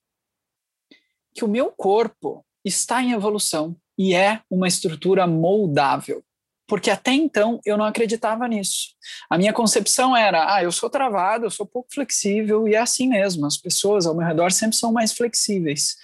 [1.34, 6.23] que o meu corpo está em evolução e é uma estrutura moldável.
[6.67, 8.89] Porque até então eu não acreditava nisso.
[9.30, 13.08] A minha concepção era: ah, eu sou travado, eu sou pouco flexível, e é assim
[13.08, 13.45] mesmo.
[13.45, 15.95] As pessoas ao meu redor sempre são mais flexíveis.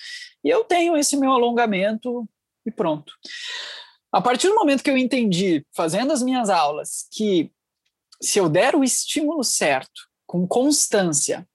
[0.43, 2.27] E eu tenho esse meu alongamento
[2.65, 3.13] e pronto.
[4.11, 7.51] A partir do momento que eu entendi, fazendo as minhas aulas, que
[8.21, 11.47] se eu der o estímulo certo, com constância,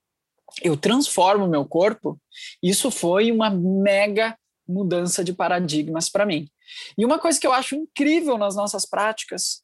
[0.63, 2.21] eu transformo o meu corpo,
[2.63, 4.37] isso foi uma mega
[4.69, 6.49] mudança de paradigmas para mim.
[6.97, 9.63] E uma coisa que eu acho incrível nas nossas práticas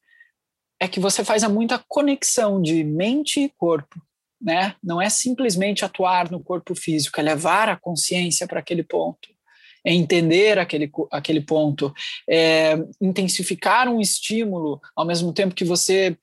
[0.81, 4.01] é que você faz muita conexão de mente e corpo,
[4.41, 4.75] né?
[4.83, 9.29] Não é simplesmente atuar no corpo físico, é levar a consciência para aquele ponto,
[9.85, 11.93] é entender aquele, aquele ponto,
[12.29, 16.17] é intensificar um estímulo ao mesmo tempo que você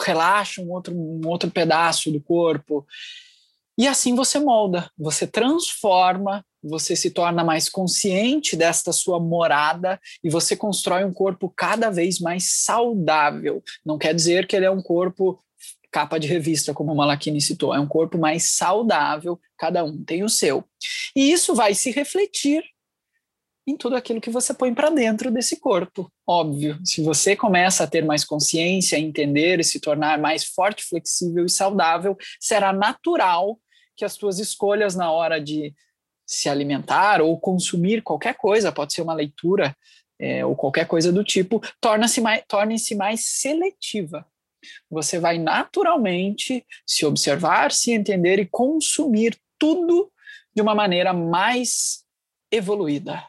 [0.00, 2.86] relaxa um outro, um outro pedaço do corpo.
[3.76, 10.30] E assim você molda, você transforma, você se torna mais consciente desta sua morada e
[10.30, 13.62] você constrói um corpo cada vez mais saudável.
[13.84, 15.38] Não quer dizer que ele é um corpo
[15.90, 20.22] capa de revista, como o Malakini citou, é um corpo mais saudável, cada um tem
[20.22, 20.64] o seu.
[21.16, 22.62] E isso vai se refletir
[23.66, 26.10] em tudo aquilo que você põe para dentro desse corpo.
[26.26, 31.44] Óbvio, se você começa a ter mais consciência, entender e se tornar mais forte, flexível
[31.44, 33.58] e saudável, será natural
[33.94, 35.74] que as tuas escolhas na hora de
[36.28, 39.74] se alimentar ou consumir qualquer coisa, pode ser uma leitura
[40.20, 44.26] é, ou qualquer coisa do tipo, torna-se mais, torne-se mais seletiva.
[44.90, 50.12] Você vai naturalmente se observar, se entender e consumir tudo
[50.54, 52.04] de uma maneira mais
[52.52, 53.24] evoluída.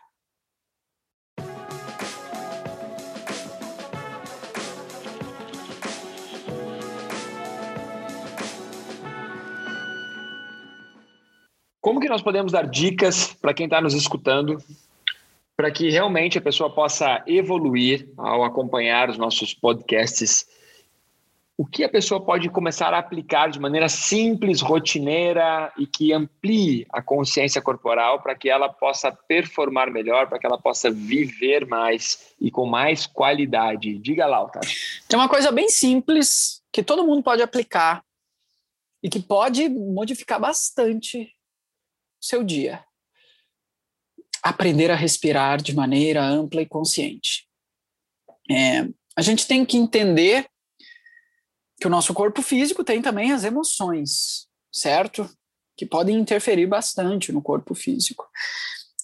[11.81, 14.61] Como que nós podemos dar dicas para quem está nos escutando
[15.55, 20.45] para que realmente a pessoa possa evoluir ao acompanhar os nossos podcasts?
[21.57, 26.85] O que a pessoa pode começar a aplicar de maneira simples, rotineira e que amplie
[26.89, 32.33] a consciência corporal para que ela possa performar melhor, para que ela possa viver mais
[32.39, 33.97] e com mais qualidade?
[33.99, 34.69] Diga lá, Otávio.
[35.09, 38.01] Tem uma coisa bem simples que todo mundo pode aplicar
[39.03, 41.33] e que pode modificar bastante
[42.19, 42.83] seu dia.
[44.43, 47.47] Aprender a respirar de maneira ampla e consciente.
[48.49, 50.47] É, a gente tem que entender
[51.79, 55.29] que o nosso corpo físico tem também as emoções, certo?
[55.77, 58.27] Que podem interferir bastante no corpo físico.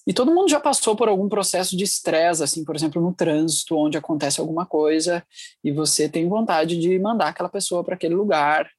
[0.06, 3.76] E todo mundo já passou por algum processo de estresse, assim, por exemplo, no trânsito,
[3.76, 5.26] onde acontece alguma coisa
[5.64, 8.70] e você tem vontade de mandar aquela pessoa para aquele lugar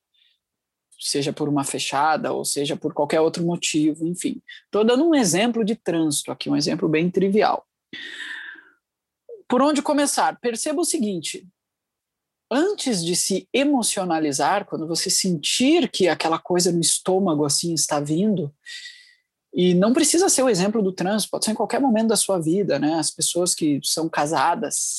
[0.99, 4.41] seja por uma fechada ou seja por qualquer outro motivo, enfim.
[4.65, 7.65] Estou dando um exemplo de trânsito aqui, um exemplo bem trivial.
[9.47, 10.39] Por onde começar?
[10.39, 11.47] Perceba o seguinte:
[12.51, 18.53] antes de se emocionalizar, quando você sentir que aquela coisa no estômago assim está vindo,
[19.53, 22.39] e não precisa ser o exemplo do trânsito, pode ser em qualquer momento da sua
[22.39, 22.95] vida, né?
[22.95, 24.97] As pessoas que são casadas,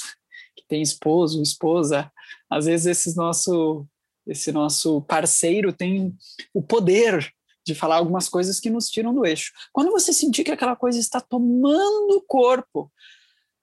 [0.56, 2.10] que têm esposo, esposa,
[2.50, 3.86] às vezes esses nosso
[4.28, 6.14] esse nosso parceiro tem
[6.52, 7.34] o poder
[7.66, 9.52] de falar algumas coisas que nos tiram do eixo.
[9.72, 12.92] Quando você sentir que aquela coisa está tomando o corpo,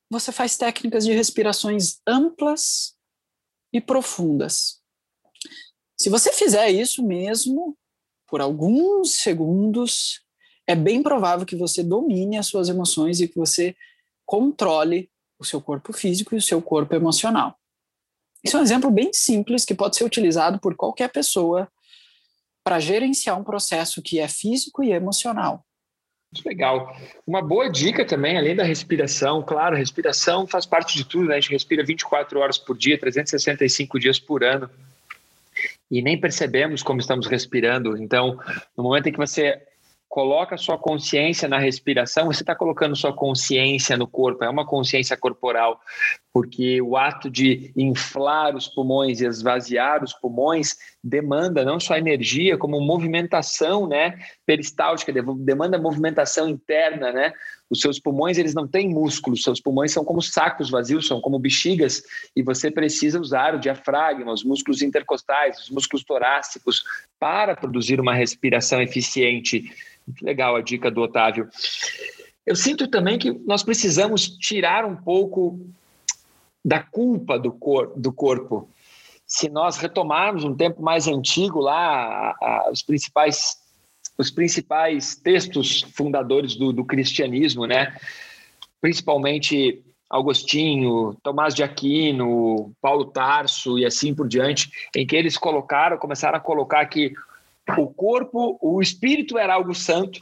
[0.09, 2.95] você faz técnicas de respirações amplas
[3.71, 4.81] e profundas.
[5.97, 7.77] Se você fizer isso mesmo
[8.27, 10.21] por alguns segundos,
[10.67, 13.75] é bem provável que você domine as suas emoções e que você
[14.25, 17.57] controle o seu corpo físico e o seu corpo emocional.
[18.45, 21.67] Isso é um exemplo bem simples que pode ser utilizado por qualquer pessoa
[22.63, 25.65] para gerenciar um processo que é físico e emocional.
[26.45, 26.95] Legal.
[27.25, 31.37] Uma boa dica também, além da respiração, claro, respiração faz parte de tudo, né?
[31.37, 34.69] A gente respira 24 horas por dia, 365 dias por ano.
[35.89, 37.97] E nem percebemos como estamos respirando.
[37.97, 38.39] Então,
[38.77, 39.59] no momento em que você
[40.15, 45.17] coloca sua consciência na respiração, você está colocando sua consciência no corpo, é uma consciência
[45.17, 45.77] corporal,
[46.31, 52.57] porque o ato de inflar os pulmões e esvaziar os pulmões demanda não só energia,
[52.57, 57.31] como movimentação, né, peristáltica, demanda movimentação interna, né?
[57.69, 61.37] Os seus pulmões, eles não têm músculos, seus pulmões são como sacos vazios, são como
[61.37, 62.01] bexigas,
[62.35, 66.83] e você precisa usar o diafragma, os músculos intercostais, os músculos torácicos
[67.19, 69.71] para produzir uma respiração eficiente.
[70.07, 71.47] Muito legal a dica do Otávio.
[72.45, 75.59] Eu sinto também que nós precisamos tirar um pouco
[76.63, 78.67] da culpa do, cor, do corpo.
[79.25, 83.63] Se nós retomarmos um tempo mais antigo lá, a, a, os principais
[84.17, 87.97] os principais textos fundadores do, do cristianismo, né?
[88.79, 95.97] Principalmente Agostinho, Tomás de Aquino, Paulo Tarso e assim por diante, em que eles colocaram,
[95.97, 97.13] começaram a colocar que
[97.77, 100.19] o corpo, o espírito era algo santo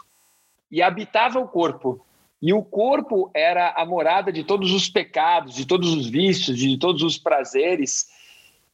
[0.71, 2.03] e habitava o corpo.
[2.41, 6.77] E o corpo era a morada de todos os pecados, de todos os vícios, de
[6.77, 8.07] todos os prazeres.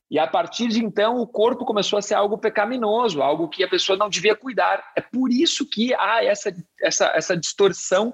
[0.10, 3.68] E a partir de então, o corpo começou a ser algo pecaminoso, algo que a
[3.68, 4.84] pessoa não devia cuidar.
[4.96, 8.14] É por isso que há essa, essa, essa distorção.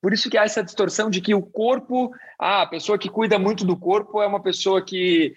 [0.00, 3.38] Por isso que há essa distorção de que o corpo, ah, a pessoa que cuida
[3.38, 5.34] muito do corpo é uma pessoa que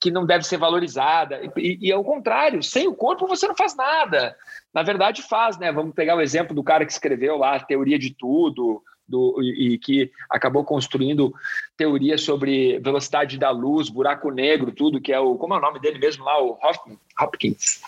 [0.00, 1.40] que não deve ser valorizada.
[1.56, 4.36] E, e, ao contrário, sem o corpo você não faz nada.
[4.72, 5.72] Na verdade, faz, né?
[5.72, 9.74] Vamos pegar o exemplo do cara que escreveu lá a teoria de tudo, do, e,
[9.74, 11.32] e que acabou construindo
[11.76, 15.36] teoria sobre velocidade da luz, buraco negro, tudo, que é o.
[15.36, 16.42] Como é o nome dele mesmo lá?
[16.42, 16.58] O
[17.20, 17.80] Hopkins.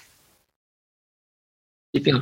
[1.93, 2.13] Enfim,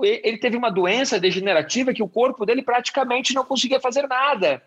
[0.00, 4.62] ele teve uma doença degenerativa que o corpo dele praticamente não conseguia fazer nada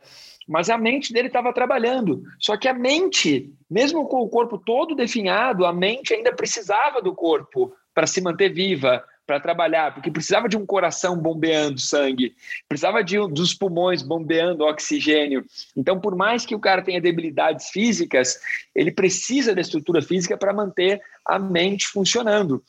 [0.47, 2.23] mas a mente dele estava trabalhando.
[2.39, 7.13] Só que a mente, mesmo com o corpo todo definhado, a mente ainda precisava do
[7.13, 12.33] corpo para se manter viva, para trabalhar, porque precisava de um coração bombeando sangue,
[12.67, 15.45] precisava de, dos pulmões bombeando oxigênio.
[15.75, 18.39] Então, por mais que o cara tenha debilidades físicas,
[18.73, 22.63] ele precisa da estrutura física para manter a mente funcionando.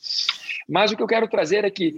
[0.69, 1.95] Mas o que eu quero trazer é que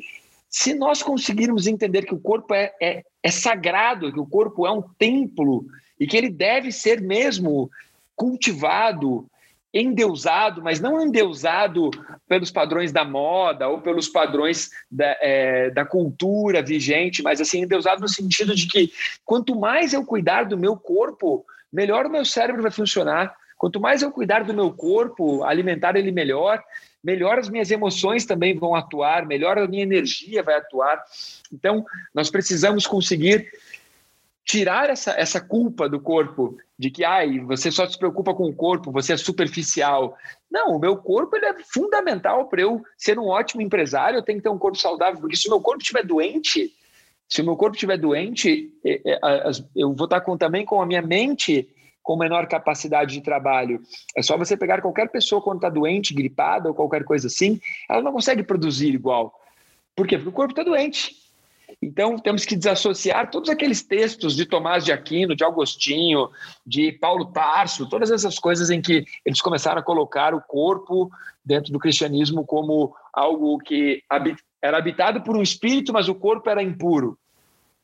[0.50, 4.70] se nós conseguirmos entender que o corpo é, é, é sagrado, que o corpo é
[4.70, 5.64] um templo
[5.98, 7.70] e que ele deve ser mesmo
[8.14, 9.26] cultivado,
[9.72, 11.90] endeusado, mas não endeusado
[12.28, 18.00] pelos padrões da moda ou pelos padrões da, é, da cultura vigente, mas assim, endeusado
[18.00, 18.92] no sentido de que
[19.24, 23.34] quanto mais eu cuidar do meu corpo, melhor o meu cérebro vai funcionar.
[23.56, 26.62] Quanto mais eu cuidar do meu corpo, alimentar ele melhor,
[27.04, 31.02] melhor as minhas emoções também vão atuar, melhor a minha energia vai atuar.
[31.52, 33.46] Então, nós precisamos conseguir
[34.50, 38.52] tirar essa, essa culpa do corpo de que ai, você só se preocupa com o
[38.52, 40.16] corpo, você é superficial.
[40.50, 44.38] Não, o meu corpo ele é fundamental para eu ser um ótimo empresário, eu tenho
[44.38, 46.74] que ter um corpo saudável, porque se o meu corpo estiver doente,
[47.28, 50.86] se o meu corpo estiver doente, é, é, eu vou estar com, também com a
[50.86, 51.68] minha mente
[52.02, 53.80] com menor capacidade de trabalho.
[54.16, 58.02] É só você pegar qualquer pessoa quando está doente, gripada ou qualquer coisa assim, ela
[58.02, 59.32] não consegue produzir igual.
[59.94, 60.16] Por quê?
[60.16, 61.14] Porque o corpo está doente.
[61.80, 66.28] Então, temos que desassociar todos aqueles textos de Tomás de Aquino, de Agostinho,
[66.66, 71.10] de Paulo Tarso, todas essas coisas em que eles começaram a colocar o corpo
[71.44, 74.02] dentro do cristianismo como algo que
[74.62, 77.18] era habitado por um espírito, mas o corpo era impuro.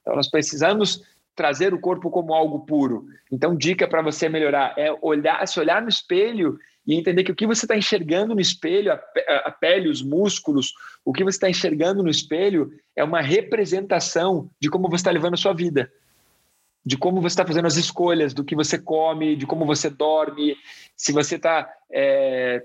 [0.03, 1.03] Então, nós precisamos
[1.35, 3.07] trazer o corpo como algo puro.
[3.31, 7.35] Então, dica para você melhorar é olhar, se olhar no espelho e entender que o
[7.35, 10.73] que você está enxergando no espelho, a, pele, os músculos,
[11.05, 15.35] o que você está enxergando no espelho é uma representação de como você está levando
[15.35, 15.93] a sua vida,
[16.85, 20.57] de como você está fazendo as escolhas, do que você come, de como você dorme,
[20.97, 22.65] se você está é,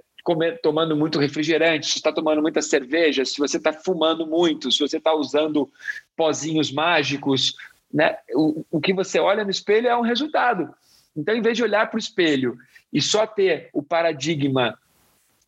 [0.62, 4.98] tomando muito refrigerante, se está tomando muita cerveja, se você está fumando muito, se você
[4.98, 5.72] está usando
[6.16, 7.56] pozinhos mágicos,
[7.92, 8.16] né?
[8.36, 10.72] O, o que você olha no espelho é um resultado.
[11.16, 12.58] Então, em vez de olhar para o espelho
[12.92, 14.78] e só ter o paradigma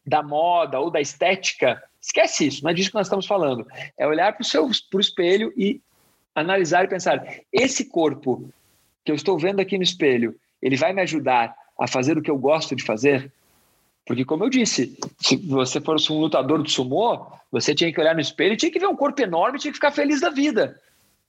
[0.06, 3.66] da moda ou da estética, esquece isso, não é disso que nós estamos falando.
[3.98, 5.82] É olhar para o espelho e
[6.36, 8.50] analisar e pensar: esse corpo
[9.06, 12.32] que eu estou vendo aqui no espelho, ele vai me ajudar a fazer o que
[12.32, 13.32] eu gosto de fazer?
[14.06, 18.14] Porque, como eu disse, se você fosse um lutador de sumô, você tinha que olhar
[18.14, 20.30] no espelho e tinha que ver um corpo enorme e tinha que ficar feliz da
[20.30, 20.78] vida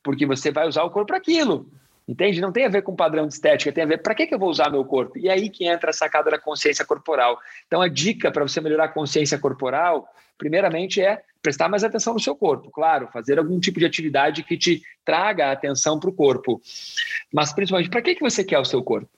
[0.05, 1.67] porque você vai usar o corpo para aquilo.
[2.07, 2.41] Entende?
[2.41, 4.39] Não tem a ver com padrão de estética, tem a ver para que, que eu
[4.39, 5.19] vou usar meu corpo.
[5.19, 7.39] E aí que entra a sacada da consciência corporal.
[7.67, 12.21] Então, a dica para você melhorar a consciência corporal, primeiramente, é prestar mais atenção no
[12.21, 12.71] seu corpo.
[12.71, 16.61] Claro, fazer algum tipo de atividade que te traga atenção para o corpo.
[17.33, 19.09] Mas, principalmente, para que, que você quer o seu corpo?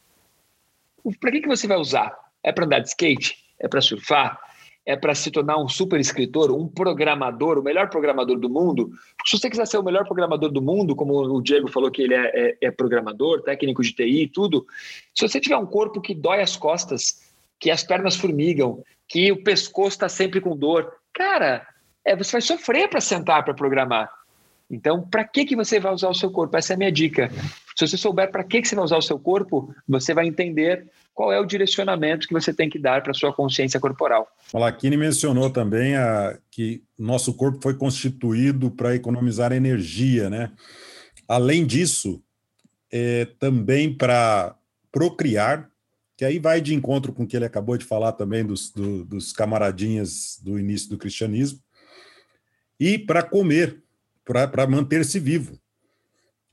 [1.21, 2.17] Para que, que você vai usar?
[2.43, 3.37] É para andar de skate?
[3.59, 4.39] É para surfar?
[4.87, 8.93] É para se tornar um super escritor, um programador, o melhor programador do mundo.
[9.27, 12.15] Se você quiser ser o melhor programador do mundo, como o Diego falou que ele
[12.15, 14.65] é, é, é programador, técnico de TI e tudo,
[15.13, 17.21] se você tiver um corpo que dói as costas,
[17.59, 21.67] que as pernas formigam, que o pescoço está sempre com dor, cara,
[22.05, 24.09] é, você vai sofrer para sentar para programar.
[24.71, 26.57] Então, para que, que você vai usar o seu corpo?
[26.57, 27.31] Essa é a minha dica.
[27.79, 30.87] Se você souber para que, que você vai usar o seu corpo, você vai entender
[31.13, 34.27] qual é o direcionamento que você tem que dar para a sua consciência corporal.
[34.53, 40.53] O Lakini mencionou também a, que nosso corpo foi constituído para economizar energia, né?
[41.29, 42.23] Além disso,
[42.91, 44.57] é, também para
[44.91, 45.71] procriar,
[46.17, 49.05] que aí vai de encontro com o que ele acabou de falar também dos, do,
[49.05, 51.61] dos camaradinhas do início do cristianismo,
[52.81, 53.83] e para comer,
[54.25, 55.59] para manter-se vivo.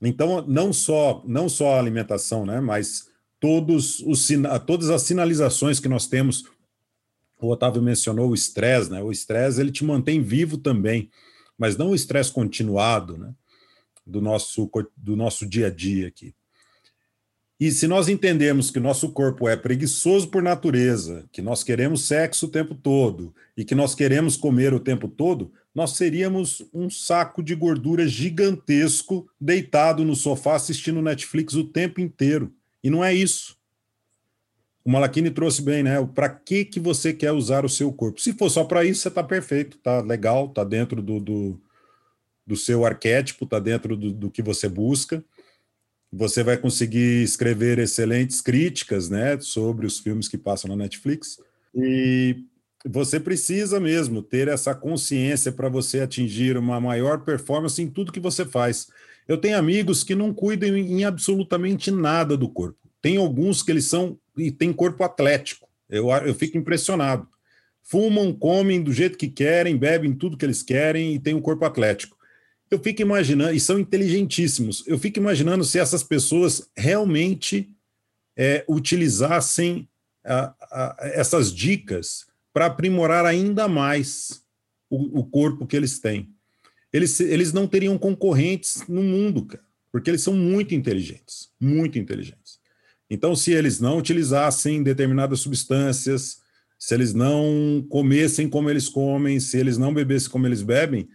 [0.08, 3.08] Então, não só, não só a alimentação, né, mas
[3.44, 4.26] todos os,
[4.66, 6.44] todas as sinalizações que nós temos.
[7.38, 9.02] O Otávio mencionou o estresse, né?
[9.02, 11.10] O estresse ele te mantém vivo também,
[11.58, 13.34] mas não o estresse continuado, né?
[14.06, 16.34] Do nosso, do nosso dia a dia aqui.
[17.60, 22.46] E se nós entendemos que nosso corpo é preguiçoso por natureza, que nós queremos sexo
[22.46, 27.42] o tempo todo e que nós queremos comer o tempo todo, nós seríamos um saco
[27.42, 32.54] de gordura gigantesco deitado no sofá assistindo Netflix o tempo inteiro.
[32.82, 33.56] E não é isso.
[34.84, 35.96] O Malakini trouxe bem, né?
[36.14, 38.20] Para que, que você quer usar o seu corpo?
[38.20, 41.60] Se for só para isso, você está perfeito, tá legal, tá dentro do, do,
[42.46, 45.24] do seu arquétipo, tá dentro do, do que você busca.
[46.12, 51.40] Você vai conseguir escrever excelentes críticas, né, sobre os filmes que passam na Netflix.
[51.74, 52.44] E
[52.86, 58.20] você precisa mesmo ter essa consciência para você atingir uma maior performance em tudo que
[58.20, 58.88] você faz.
[59.26, 62.78] Eu tenho amigos que não cuidam em absolutamente nada do corpo.
[63.00, 65.66] Tem alguns que eles são e têm corpo atlético.
[65.88, 67.26] Eu, eu fico impressionado.
[67.82, 71.64] Fumam, comem do jeito que querem, bebem tudo que eles querem e têm um corpo
[71.64, 72.16] atlético.
[72.70, 77.70] Eu fico imaginando, e são inteligentíssimos, eu fico imaginando se essas pessoas realmente
[78.36, 79.86] é, utilizassem
[80.24, 84.44] a, a, essas dicas para aprimorar ainda mais
[84.88, 86.30] o, o, corpo que eles têm.
[86.92, 92.60] Eles, eles não teriam concorrentes no mundo, cara, porque eles são muito inteligentes, muito inteligentes.
[93.10, 96.38] Então, se eles não utilizassem determinadas substâncias,
[96.78, 101.08] se eles não comessem como eles comem, se eles não bebessem como eles bebem,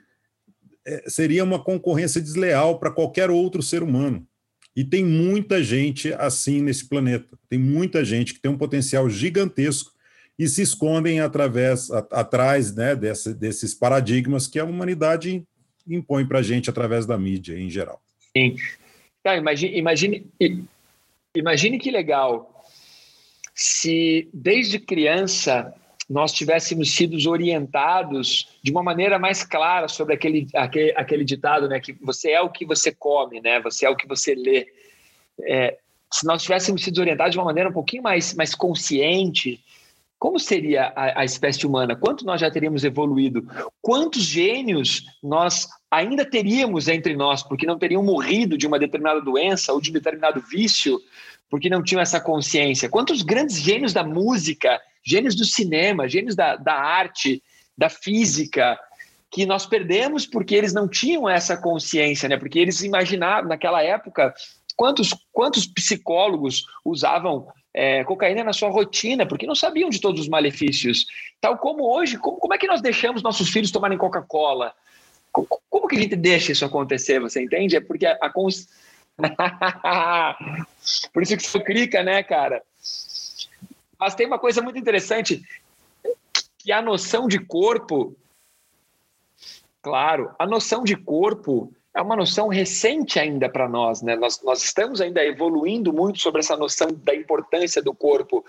[0.86, 4.28] é, seria uma concorrência desleal para qualquer outro ser humano.
[4.76, 7.38] E tem muita gente assim nesse planeta.
[7.48, 9.92] Tem muita gente que tem um potencial gigantesco
[10.40, 15.44] e se escondem através, a, atrás né, desse, desses paradigmas que a humanidade
[15.86, 18.02] impõe para a gente através da mídia em geral.
[18.36, 18.56] Sim.
[19.26, 20.28] Imagine, imagine,
[21.36, 22.64] imagine que legal
[23.54, 25.74] se desde criança
[26.10, 31.80] nós tivéssemos sido orientados de uma maneira mais clara sobre aquele, aquele, aquele ditado, né,
[31.82, 34.68] que você é o que você come, né, você é o que você lê.
[35.42, 35.78] É,
[36.12, 39.62] se nós tivéssemos sido orientados de uma maneira um pouquinho mais, mais consciente,
[40.20, 41.96] como seria a, a, espécie humana?
[41.96, 43.48] Quanto nós já teríamos evoluído?
[43.82, 49.72] Quantos gênios nós ainda teríamos entre nós, porque não teriam morrido de uma determinada doença
[49.72, 51.00] ou de um determinado vício,
[51.50, 52.90] porque não tinham essa consciência?
[52.90, 57.42] Quantos grandes gênios da música, gênios do cinema, gênios da, da arte,
[57.78, 58.78] da física,
[59.32, 62.36] que nós perdemos porque eles não tinham essa consciência, né?
[62.36, 64.34] Porque eles imaginavam, naquela época,
[64.76, 70.28] quantos, quantos psicólogos usavam é, cocaína na sua rotina, porque não sabiam de todos os
[70.28, 71.06] malefícios.
[71.40, 74.74] Tal como hoje, como, como é que nós deixamos nossos filhos tomarem Coca-Cola?
[75.32, 77.76] Como, como, que a gente deixa isso acontecer, você entende?
[77.76, 78.68] É porque a, a cons...
[81.14, 82.64] Por isso que você clica, né, cara?
[84.00, 85.44] Mas tem uma coisa muito interessante,
[86.58, 88.16] que a noção de corpo,
[89.82, 94.16] claro, a noção de corpo é uma noção recente ainda para nós, né?
[94.16, 98.44] Nós, nós estamos ainda evoluindo muito sobre essa noção da importância do corpo.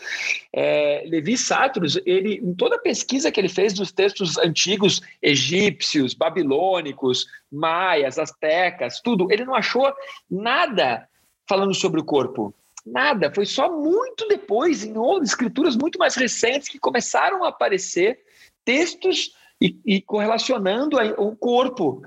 [0.52, 6.14] É, Levi Satros, ele, em toda a pesquisa que ele fez dos textos antigos egípcios,
[6.14, 9.92] babilônicos, maias, astecas, tudo, ele não achou
[10.30, 11.08] nada
[11.48, 12.54] falando sobre o corpo.
[12.86, 18.20] Nada, foi só muito depois, em outras escrituras muito mais recentes, que começaram a aparecer
[18.64, 22.00] textos e, e correlacionando o corpo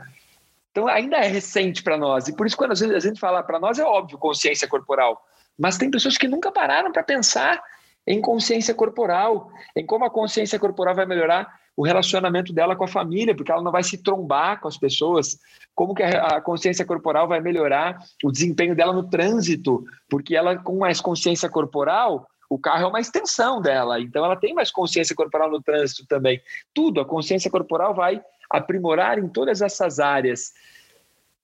[0.73, 2.27] então ainda é recente para nós.
[2.27, 5.23] E por isso, quando a gente, a gente fala para nós, é óbvio consciência corporal.
[5.57, 7.61] Mas tem pessoas que nunca pararam para pensar
[8.07, 11.47] em consciência corporal, em como a consciência corporal vai melhorar
[11.77, 15.37] o relacionamento dela com a família, porque ela não vai se trombar com as pessoas,
[15.75, 20.79] como que a consciência corporal vai melhorar o desempenho dela no trânsito, porque ela com
[20.79, 25.49] mais consciência corporal, o carro é uma extensão dela, então ela tem mais consciência corporal
[25.49, 26.41] no trânsito também.
[26.73, 30.53] Tudo, a consciência corporal vai aprimorar em todas essas áreas.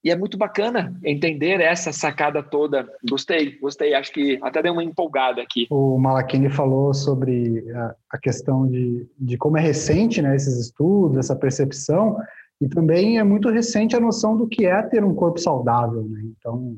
[0.03, 2.87] E é muito bacana entender essa sacada toda.
[3.09, 3.93] Gostei, gostei.
[3.93, 5.67] Acho que até deu uma empolgada aqui.
[5.69, 7.65] O Malakini falou sobre
[8.09, 12.17] a, questão de, de como é recente né, esses estudos, essa percepção,
[12.61, 16.03] e também é muito recente a noção do que é ter um corpo saudável.
[16.03, 16.21] Né?
[16.37, 16.77] Então,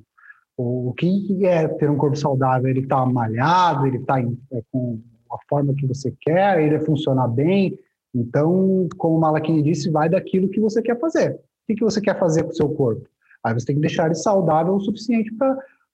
[0.57, 2.69] o, o que é ter um corpo saudável?
[2.69, 4.99] Ele está malhado, ele está é, com
[5.31, 7.77] a forma que você quer, ele funciona bem,
[8.13, 11.33] então, como o Malaquini disse, vai daquilo que você quer fazer.
[11.33, 13.07] O que, que você quer fazer com o seu corpo?
[13.43, 15.31] Aí você tem que deixar ele saudável o suficiente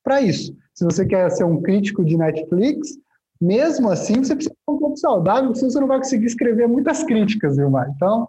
[0.03, 0.55] para isso.
[0.73, 2.97] Se você quer ser um crítico de Netflix,
[3.39, 7.03] mesmo assim você precisa ser um pouco saudável, senão você não vai conseguir escrever muitas
[7.03, 7.91] críticas, Vilmar.
[7.95, 8.27] Então,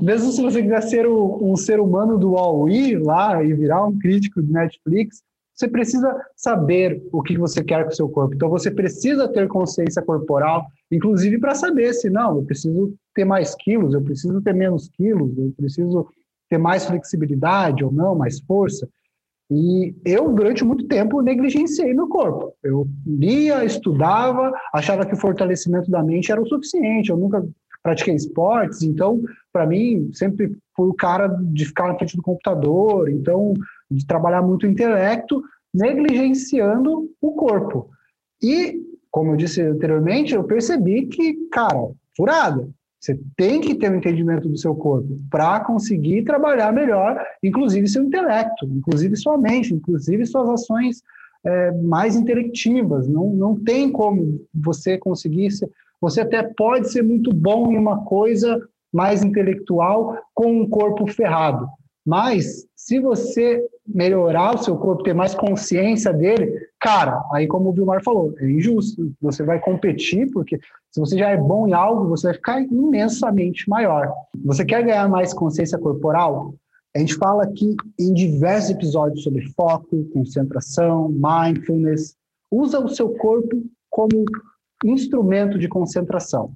[0.00, 3.98] mesmo se você quiser ser um, um ser humano do Huawei lá e virar um
[3.98, 5.22] crítico de Netflix,
[5.56, 8.34] você precisa saber o que você quer com o seu corpo.
[8.34, 13.54] Então, você precisa ter consciência corporal, inclusive para saber se não, eu preciso ter mais
[13.54, 16.06] quilos, eu preciso ter menos quilos, eu preciso
[16.50, 18.86] ter mais flexibilidade ou não, mais força.
[19.50, 22.52] E eu, durante muito tempo, negligenciei meu corpo.
[22.62, 27.10] Eu lia, estudava, achava que o fortalecimento da mente era o suficiente.
[27.10, 27.46] Eu nunca
[27.86, 29.22] pratiquei esportes, então,
[29.52, 33.54] para mim, sempre fui o cara de ficar na frente do computador, então,
[33.88, 35.40] de trabalhar muito o intelecto,
[35.72, 37.88] negligenciando o corpo.
[38.42, 42.68] E, como eu disse anteriormente, eu percebi que, cara, furada.
[42.98, 48.02] Você tem que ter um entendimento do seu corpo para conseguir trabalhar melhor, inclusive seu
[48.02, 51.02] intelecto, inclusive sua mente, inclusive suas ações
[51.44, 53.06] é, mais intelectivas.
[53.06, 55.50] Não, não tem como você conseguir.
[56.06, 58.62] Você até pode ser muito bom em uma coisa
[58.94, 61.66] mais intelectual com um corpo ferrado,
[62.06, 67.72] mas se você melhorar o seu corpo, ter mais consciência dele, cara, aí como o
[67.72, 69.12] Vilmar falou, é injusto.
[69.20, 70.60] Você vai competir, porque
[70.92, 74.08] se você já é bom em algo, você vai ficar imensamente maior.
[74.44, 76.54] Você quer ganhar mais consciência corporal?
[76.94, 82.14] A gente fala aqui em diversos episódios sobre foco, concentração, mindfulness.
[82.48, 84.24] Usa o seu corpo como
[84.84, 86.54] instrumento de concentração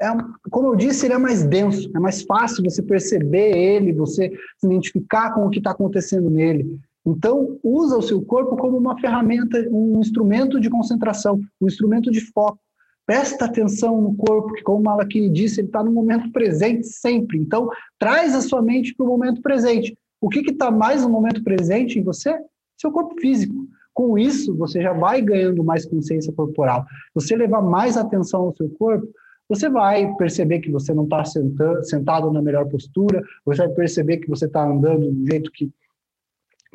[0.00, 0.08] é,
[0.50, 4.66] como eu disse, ele é mais denso, é mais fácil você perceber ele, você se
[4.66, 6.78] identificar com o que está acontecendo nele.
[7.04, 12.20] Então, usa o seu corpo como uma ferramenta, um instrumento de concentração, um instrumento de
[12.32, 12.58] foco.
[13.06, 17.38] Presta atenção no corpo, que como o Malakini disse, ele está no momento presente sempre.
[17.38, 19.96] Então, traz a sua mente para o momento presente.
[20.20, 22.36] O que está mais no momento presente em você?
[22.76, 23.54] Seu corpo físico.
[23.96, 26.84] Com isso, você já vai ganhando mais consciência corporal.
[27.14, 29.08] Você levar mais atenção ao seu corpo,
[29.48, 34.28] você vai perceber que você não está sentado na melhor postura, você vai perceber que
[34.28, 35.72] você está andando de um jeito que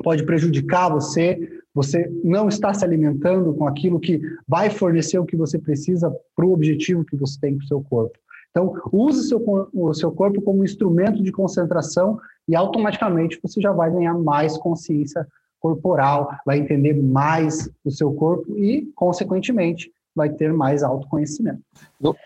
[0.02, 5.36] pode prejudicar você, você não está se alimentando com aquilo que vai fornecer o que
[5.36, 8.18] você precisa para o objetivo que você tem com o seu corpo.
[8.50, 9.40] Então, use seu,
[9.72, 12.18] o seu corpo como instrumento de concentração
[12.48, 15.24] e automaticamente você já vai ganhar mais consciência
[15.62, 21.62] corporal, vai entender mais o seu corpo e, consequentemente, vai ter mais autoconhecimento.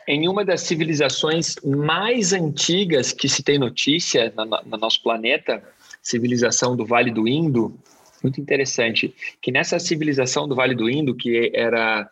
[0.09, 4.33] Em uma das civilizações mais antigas que se tem notícia
[4.65, 5.63] no nosso planeta,
[6.03, 7.79] civilização do Vale do Indo,
[8.23, 12.09] muito interessante, que nessa civilização do Vale do Indo, que era,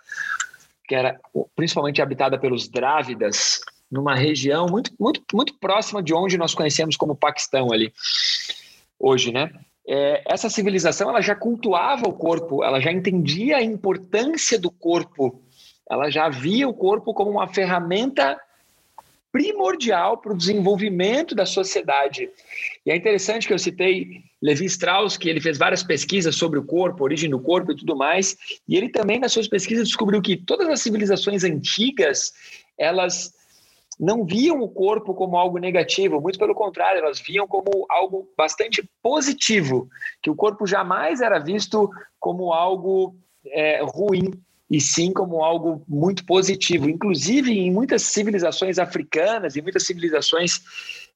[0.87, 1.19] que era
[1.57, 3.61] principalmente habitada pelos Drávidas,
[3.91, 7.93] numa região muito, muito, muito próxima de onde nós conhecemos como Paquistão ali,
[8.99, 9.51] hoje, né?
[9.87, 15.43] É, essa civilização ela já cultuava o corpo, ela já entendia a importância do corpo
[15.91, 18.39] ela já via o corpo como uma ferramenta
[19.31, 22.31] primordial para o desenvolvimento da sociedade.
[22.87, 26.65] E é interessante que eu citei Levi Strauss, que ele fez várias pesquisas sobre o
[26.65, 28.37] corpo, origem do corpo e tudo mais,
[28.69, 32.33] e ele também nas suas pesquisas descobriu que todas as civilizações antigas,
[32.79, 33.33] elas
[33.99, 38.89] não viam o corpo como algo negativo, muito pelo contrário, elas viam como algo bastante
[39.03, 39.89] positivo,
[40.23, 43.17] que o corpo jamais era visto como algo
[43.47, 44.33] é, ruim,
[44.71, 46.89] e sim como algo muito positivo.
[46.89, 50.61] Inclusive, em muitas civilizações africanas, em muitas civilizações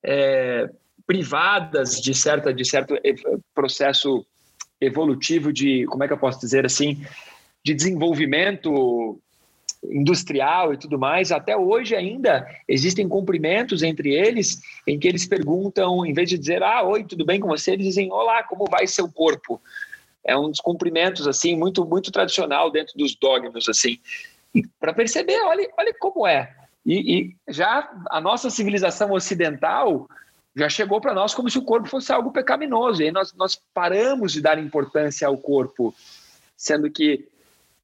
[0.03, 0.69] é,
[1.07, 2.95] privadas de, certa, de certo
[3.55, 4.25] processo
[4.81, 7.03] evolutivo de, como é que eu posso dizer assim,
[7.65, 9.21] de desenvolvimento
[9.85, 16.05] industrial e tudo mais, até hoje ainda existem cumprimentos entre eles em que eles perguntam,
[16.05, 18.87] em vez de dizer, ah, oi, tudo bem com você, eles dizem, olá, como vai
[18.87, 19.61] seu corpo?
[20.29, 23.99] é um dos cumprimentos assim muito muito tradicional dentro dos dogmas assim.
[24.79, 26.55] Para perceber olha olha como é.
[26.85, 30.07] E, e, já a nossa civilização ocidental
[30.55, 33.01] já chegou para nós como se o corpo fosse algo pecaminoso.
[33.01, 35.95] E aí nós nós paramos de dar importância ao corpo
[36.57, 37.27] sendo que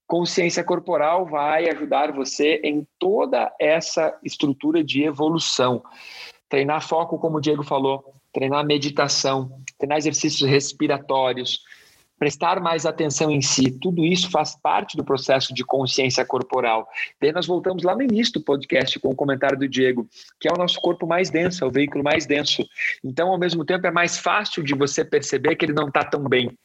[0.06, 5.82] consciência corporal vai ajudar você em toda essa estrutura de evolução
[6.48, 11.60] treinar foco como o Diego falou treinar meditação treinar exercícios respiratórios
[12.18, 16.88] prestar mais atenção em si, tudo isso faz parte do processo de consciência corporal.
[17.20, 20.08] Daí nós voltamos lá no início do podcast com o comentário do Diego,
[20.40, 22.66] que é o nosso corpo mais denso, é o veículo mais denso.
[23.04, 26.24] Então, ao mesmo tempo, é mais fácil de você perceber que ele não está tão
[26.24, 26.56] bem.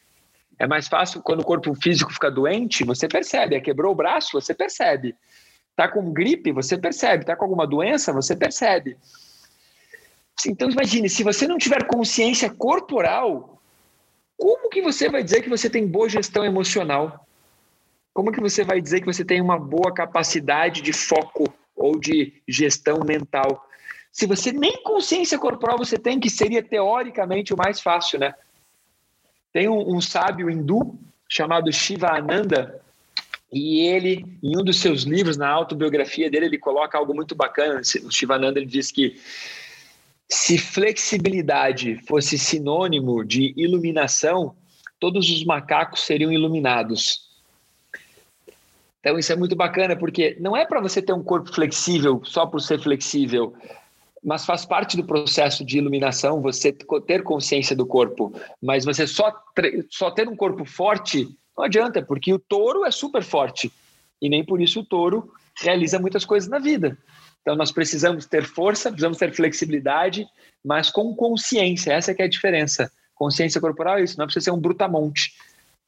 [0.60, 3.56] É mais fácil quando o corpo físico fica doente, você percebe.
[3.56, 5.16] É, quebrou o braço, você percebe.
[5.72, 7.24] Está com gripe, você percebe.
[7.24, 8.98] Está com alguma doença, você percebe.
[10.46, 13.62] Então, imagine, se você não tiver consciência corporal,
[14.38, 17.26] como que você vai dizer que você tem boa gestão emocional?
[18.14, 22.42] Como que você vai dizer que você tem uma boa capacidade de foco ou de
[22.46, 23.66] gestão mental?
[24.12, 28.34] Se você nem consciência corporal você tem, que seria teoricamente o mais fácil, né?
[29.52, 30.98] Tem um, um sábio hindu
[31.28, 32.82] chamado Shivananda,
[33.52, 37.82] e ele, em um dos seus livros, na autobiografia dele, ele coloca algo muito bacana.
[38.04, 39.20] O Shivananda ele diz que
[40.30, 44.56] se flexibilidade fosse sinônimo de iluminação,
[45.00, 47.28] todos os macacos seriam iluminados.
[49.00, 52.46] Então isso é muito bacana, porque não é para você ter um corpo flexível só
[52.46, 53.56] por ser flexível,
[54.24, 56.72] mas faz parte do processo de iluminação você
[57.06, 58.34] ter consciência do corpo.
[58.62, 59.34] Mas você só,
[59.90, 61.28] só ter um corpo forte
[61.60, 63.70] não adianta, porque o touro é super forte
[64.22, 66.98] e nem por isso o touro realiza muitas coisas na vida.
[67.42, 70.26] Então nós precisamos ter força, precisamos ter flexibilidade,
[70.64, 71.92] mas com consciência.
[71.92, 72.90] Essa é a diferença.
[73.14, 75.34] Consciência corporal é isso, não é precisa ser um brutamonte.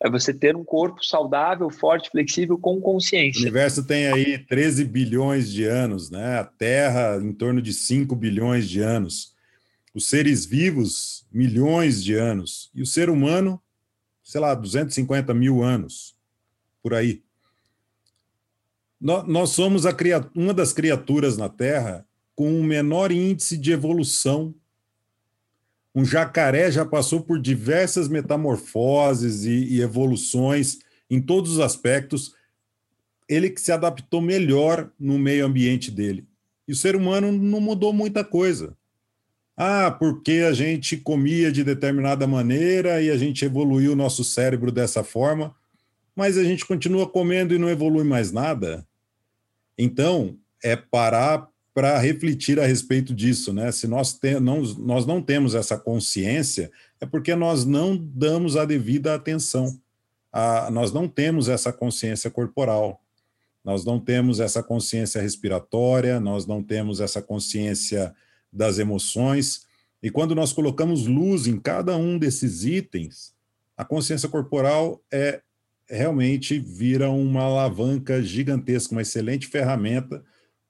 [0.04, 3.39] É você ter um corpo saudável, forte, flexível, com consciência.
[3.39, 6.39] O universo tem aí 13 bilhões de anos, né?
[6.39, 9.36] A Terra em torno de 5 bilhões de anos.
[9.93, 12.72] Os seres vivos, milhões de anos.
[12.74, 13.62] E o ser humano,
[14.24, 16.16] sei lá, 250 mil anos,
[16.82, 17.22] por aí.
[18.99, 19.84] Nós somos
[20.36, 24.56] uma das criaturas na Terra com o menor índice de evolução
[25.93, 30.79] um jacaré já passou por diversas metamorfoses e, e evoluções
[31.09, 32.33] em todos os aspectos.
[33.27, 36.25] Ele que se adaptou melhor no meio ambiente dele.
[36.67, 38.75] E o ser humano não mudou muita coisa.
[39.55, 44.71] Ah, porque a gente comia de determinada maneira e a gente evoluiu o nosso cérebro
[44.71, 45.53] dessa forma,
[46.15, 48.87] mas a gente continua comendo e não evolui mais nada.
[49.77, 53.72] Então, é parar para refletir a respeito disso, né?
[53.72, 59.15] Se nós, não, nós não temos essa consciência, é porque nós não damos a devida
[59.15, 59.80] atenção.
[60.32, 63.01] A, nós não temos essa consciência corporal,
[63.63, 68.13] nós não temos essa consciência respiratória, nós não temos essa consciência
[68.51, 69.65] das emoções.
[70.03, 73.34] E quando nós colocamos luz em cada um desses itens,
[73.78, 75.41] a consciência corporal é
[75.89, 80.24] realmente vira uma alavanca gigantesca, uma excelente ferramenta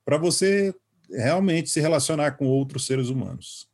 [0.04, 0.74] para você
[1.14, 3.70] realmente se relacionar com outros seres humanos.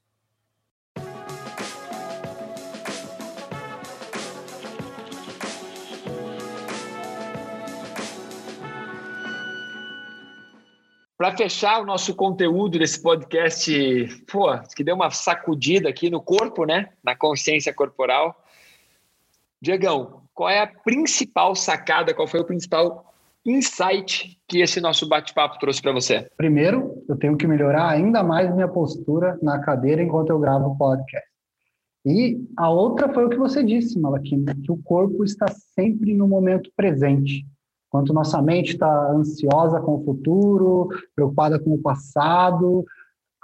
[11.18, 16.64] Para fechar o nosso conteúdo desse podcast, pô, que deu uma sacudida aqui no corpo,
[16.64, 16.90] né?
[17.04, 18.40] Na consciência corporal.
[19.60, 23.12] Diegão, qual é a principal sacada, qual foi o principal
[23.50, 26.30] insight que esse nosso bate-papo trouxe para você?
[26.36, 30.78] Primeiro, eu tenho que melhorar ainda mais minha postura na cadeira enquanto eu gravo o
[30.78, 31.28] podcast.
[32.06, 36.28] E a outra foi o que você disse, Malaquina, que o corpo está sempre no
[36.28, 37.46] momento presente.
[37.88, 42.86] Enquanto nossa mente está ansiosa com o futuro, preocupada com o passado,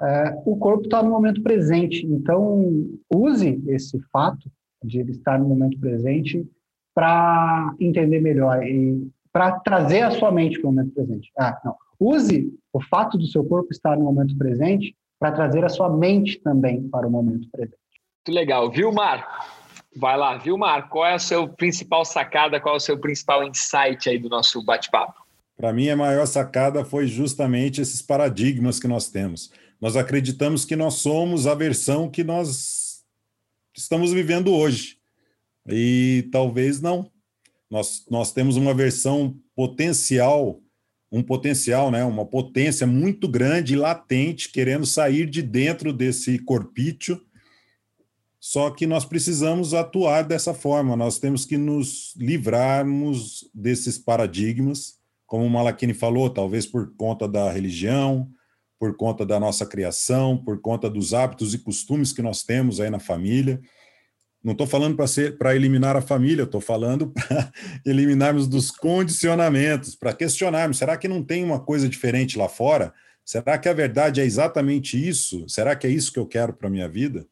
[0.02, 2.06] é, o corpo está no momento presente.
[2.06, 4.50] Então, use esse fato
[4.84, 6.46] de ele estar no momento presente
[6.94, 8.64] para entender melhor.
[8.66, 11.32] E para trazer a sua mente para o momento presente.
[11.38, 11.76] Ah, não.
[12.00, 16.40] Use o fato do seu corpo estar no momento presente para trazer a sua mente
[16.40, 17.78] também para o momento presente.
[18.26, 18.72] Muito legal.
[18.72, 19.28] Vilmar,
[19.96, 20.38] vai lá.
[20.38, 24.30] Vilmar, qual é a sua principal sacada, qual é o seu principal insight aí do
[24.30, 25.24] nosso bate-papo?
[25.56, 29.52] Para mim, a maior sacada foi justamente esses paradigmas que nós temos.
[29.80, 33.04] Nós acreditamos que nós somos a versão que nós
[33.76, 34.98] estamos vivendo hoje.
[35.68, 37.13] E talvez não.
[37.74, 40.62] Nós, nós temos uma versão potencial,
[41.12, 47.20] um potencial, né, uma potência muito grande e latente, querendo sair de dentro desse corpício.
[48.40, 55.44] Só que nós precisamos atuar dessa forma, nós temos que nos livrarmos desses paradigmas, como
[55.44, 58.30] o Malakini falou, talvez por conta da religião,
[58.78, 62.92] por conta da nossa criação, por conta dos hábitos e costumes que nós temos aí
[62.92, 63.60] na família.
[64.44, 64.98] Não estou falando
[65.38, 67.50] para eliminar a família, estou falando para
[67.86, 72.94] eliminarmos dos condicionamentos, para questionarmos: será que não tem uma coisa diferente lá fora?
[73.24, 75.48] Será que a verdade é exatamente isso?
[75.48, 77.26] Será que é isso que eu quero para a minha vida?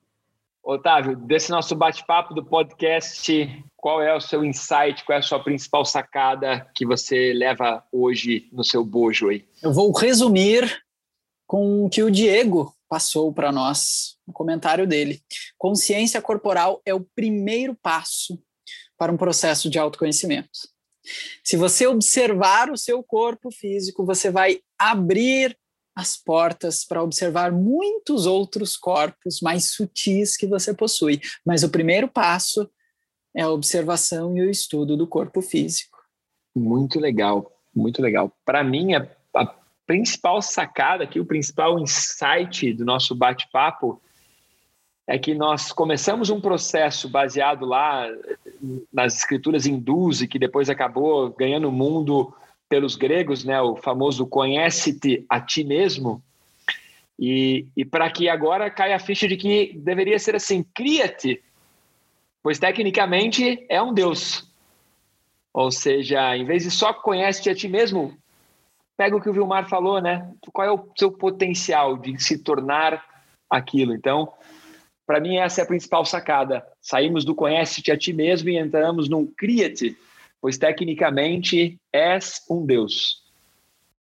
[0.64, 5.44] Otávio, desse nosso bate-papo do podcast, qual é o seu insight, qual é a sua
[5.44, 9.44] principal sacada que você leva hoje no seu bojo aí?
[9.62, 10.82] Eu vou resumir
[11.46, 15.22] com o que o Diego passou para nós no comentário dele.
[15.58, 18.42] Consciência corporal é o primeiro passo
[18.98, 20.50] para um processo de autoconhecimento.
[21.44, 25.58] Se você observar o seu corpo físico, você vai abrir
[25.94, 31.20] as portas para observar muitos outros corpos mais sutis que você possui.
[31.46, 32.70] Mas o primeiro passo
[33.36, 35.98] é a observação e o estudo do corpo físico.
[36.56, 38.32] Muito legal, muito legal.
[38.46, 39.56] Para mim, a, a
[39.86, 44.02] principal sacada aqui, o principal insight do nosso bate-papo
[45.12, 48.08] é que nós começamos um processo baseado lá
[48.94, 52.34] nas escrituras hindus e que depois acabou ganhando o mundo
[52.70, 56.24] pelos gregos, né, o famoso conhece-te a ti mesmo.
[57.20, 61.44] E, e para que agora caia a ficha de que deveria ser assim, cria-te,
[62.42, 64.50] pois tecnicamente é um Deus.
[65.54, 68.18] Ou seja, em vez de só conhece-te a ti mesmo,
[68.96, 70.32] pega o que o Vilmar falou, né?
[70.54, 73.04] Qual é o seu potencial de se tornar
[73.50, 73.94] aquilo?
[73.94, 74.32] Então,
[75.12, 76.66] para mim, essa é a principal sacada.
[76.80, 79.94] Saímos do conhece-te a ti mesmo e entramos num cria-te,
[80.40, 83.22] pois tecnicamente és um Deus.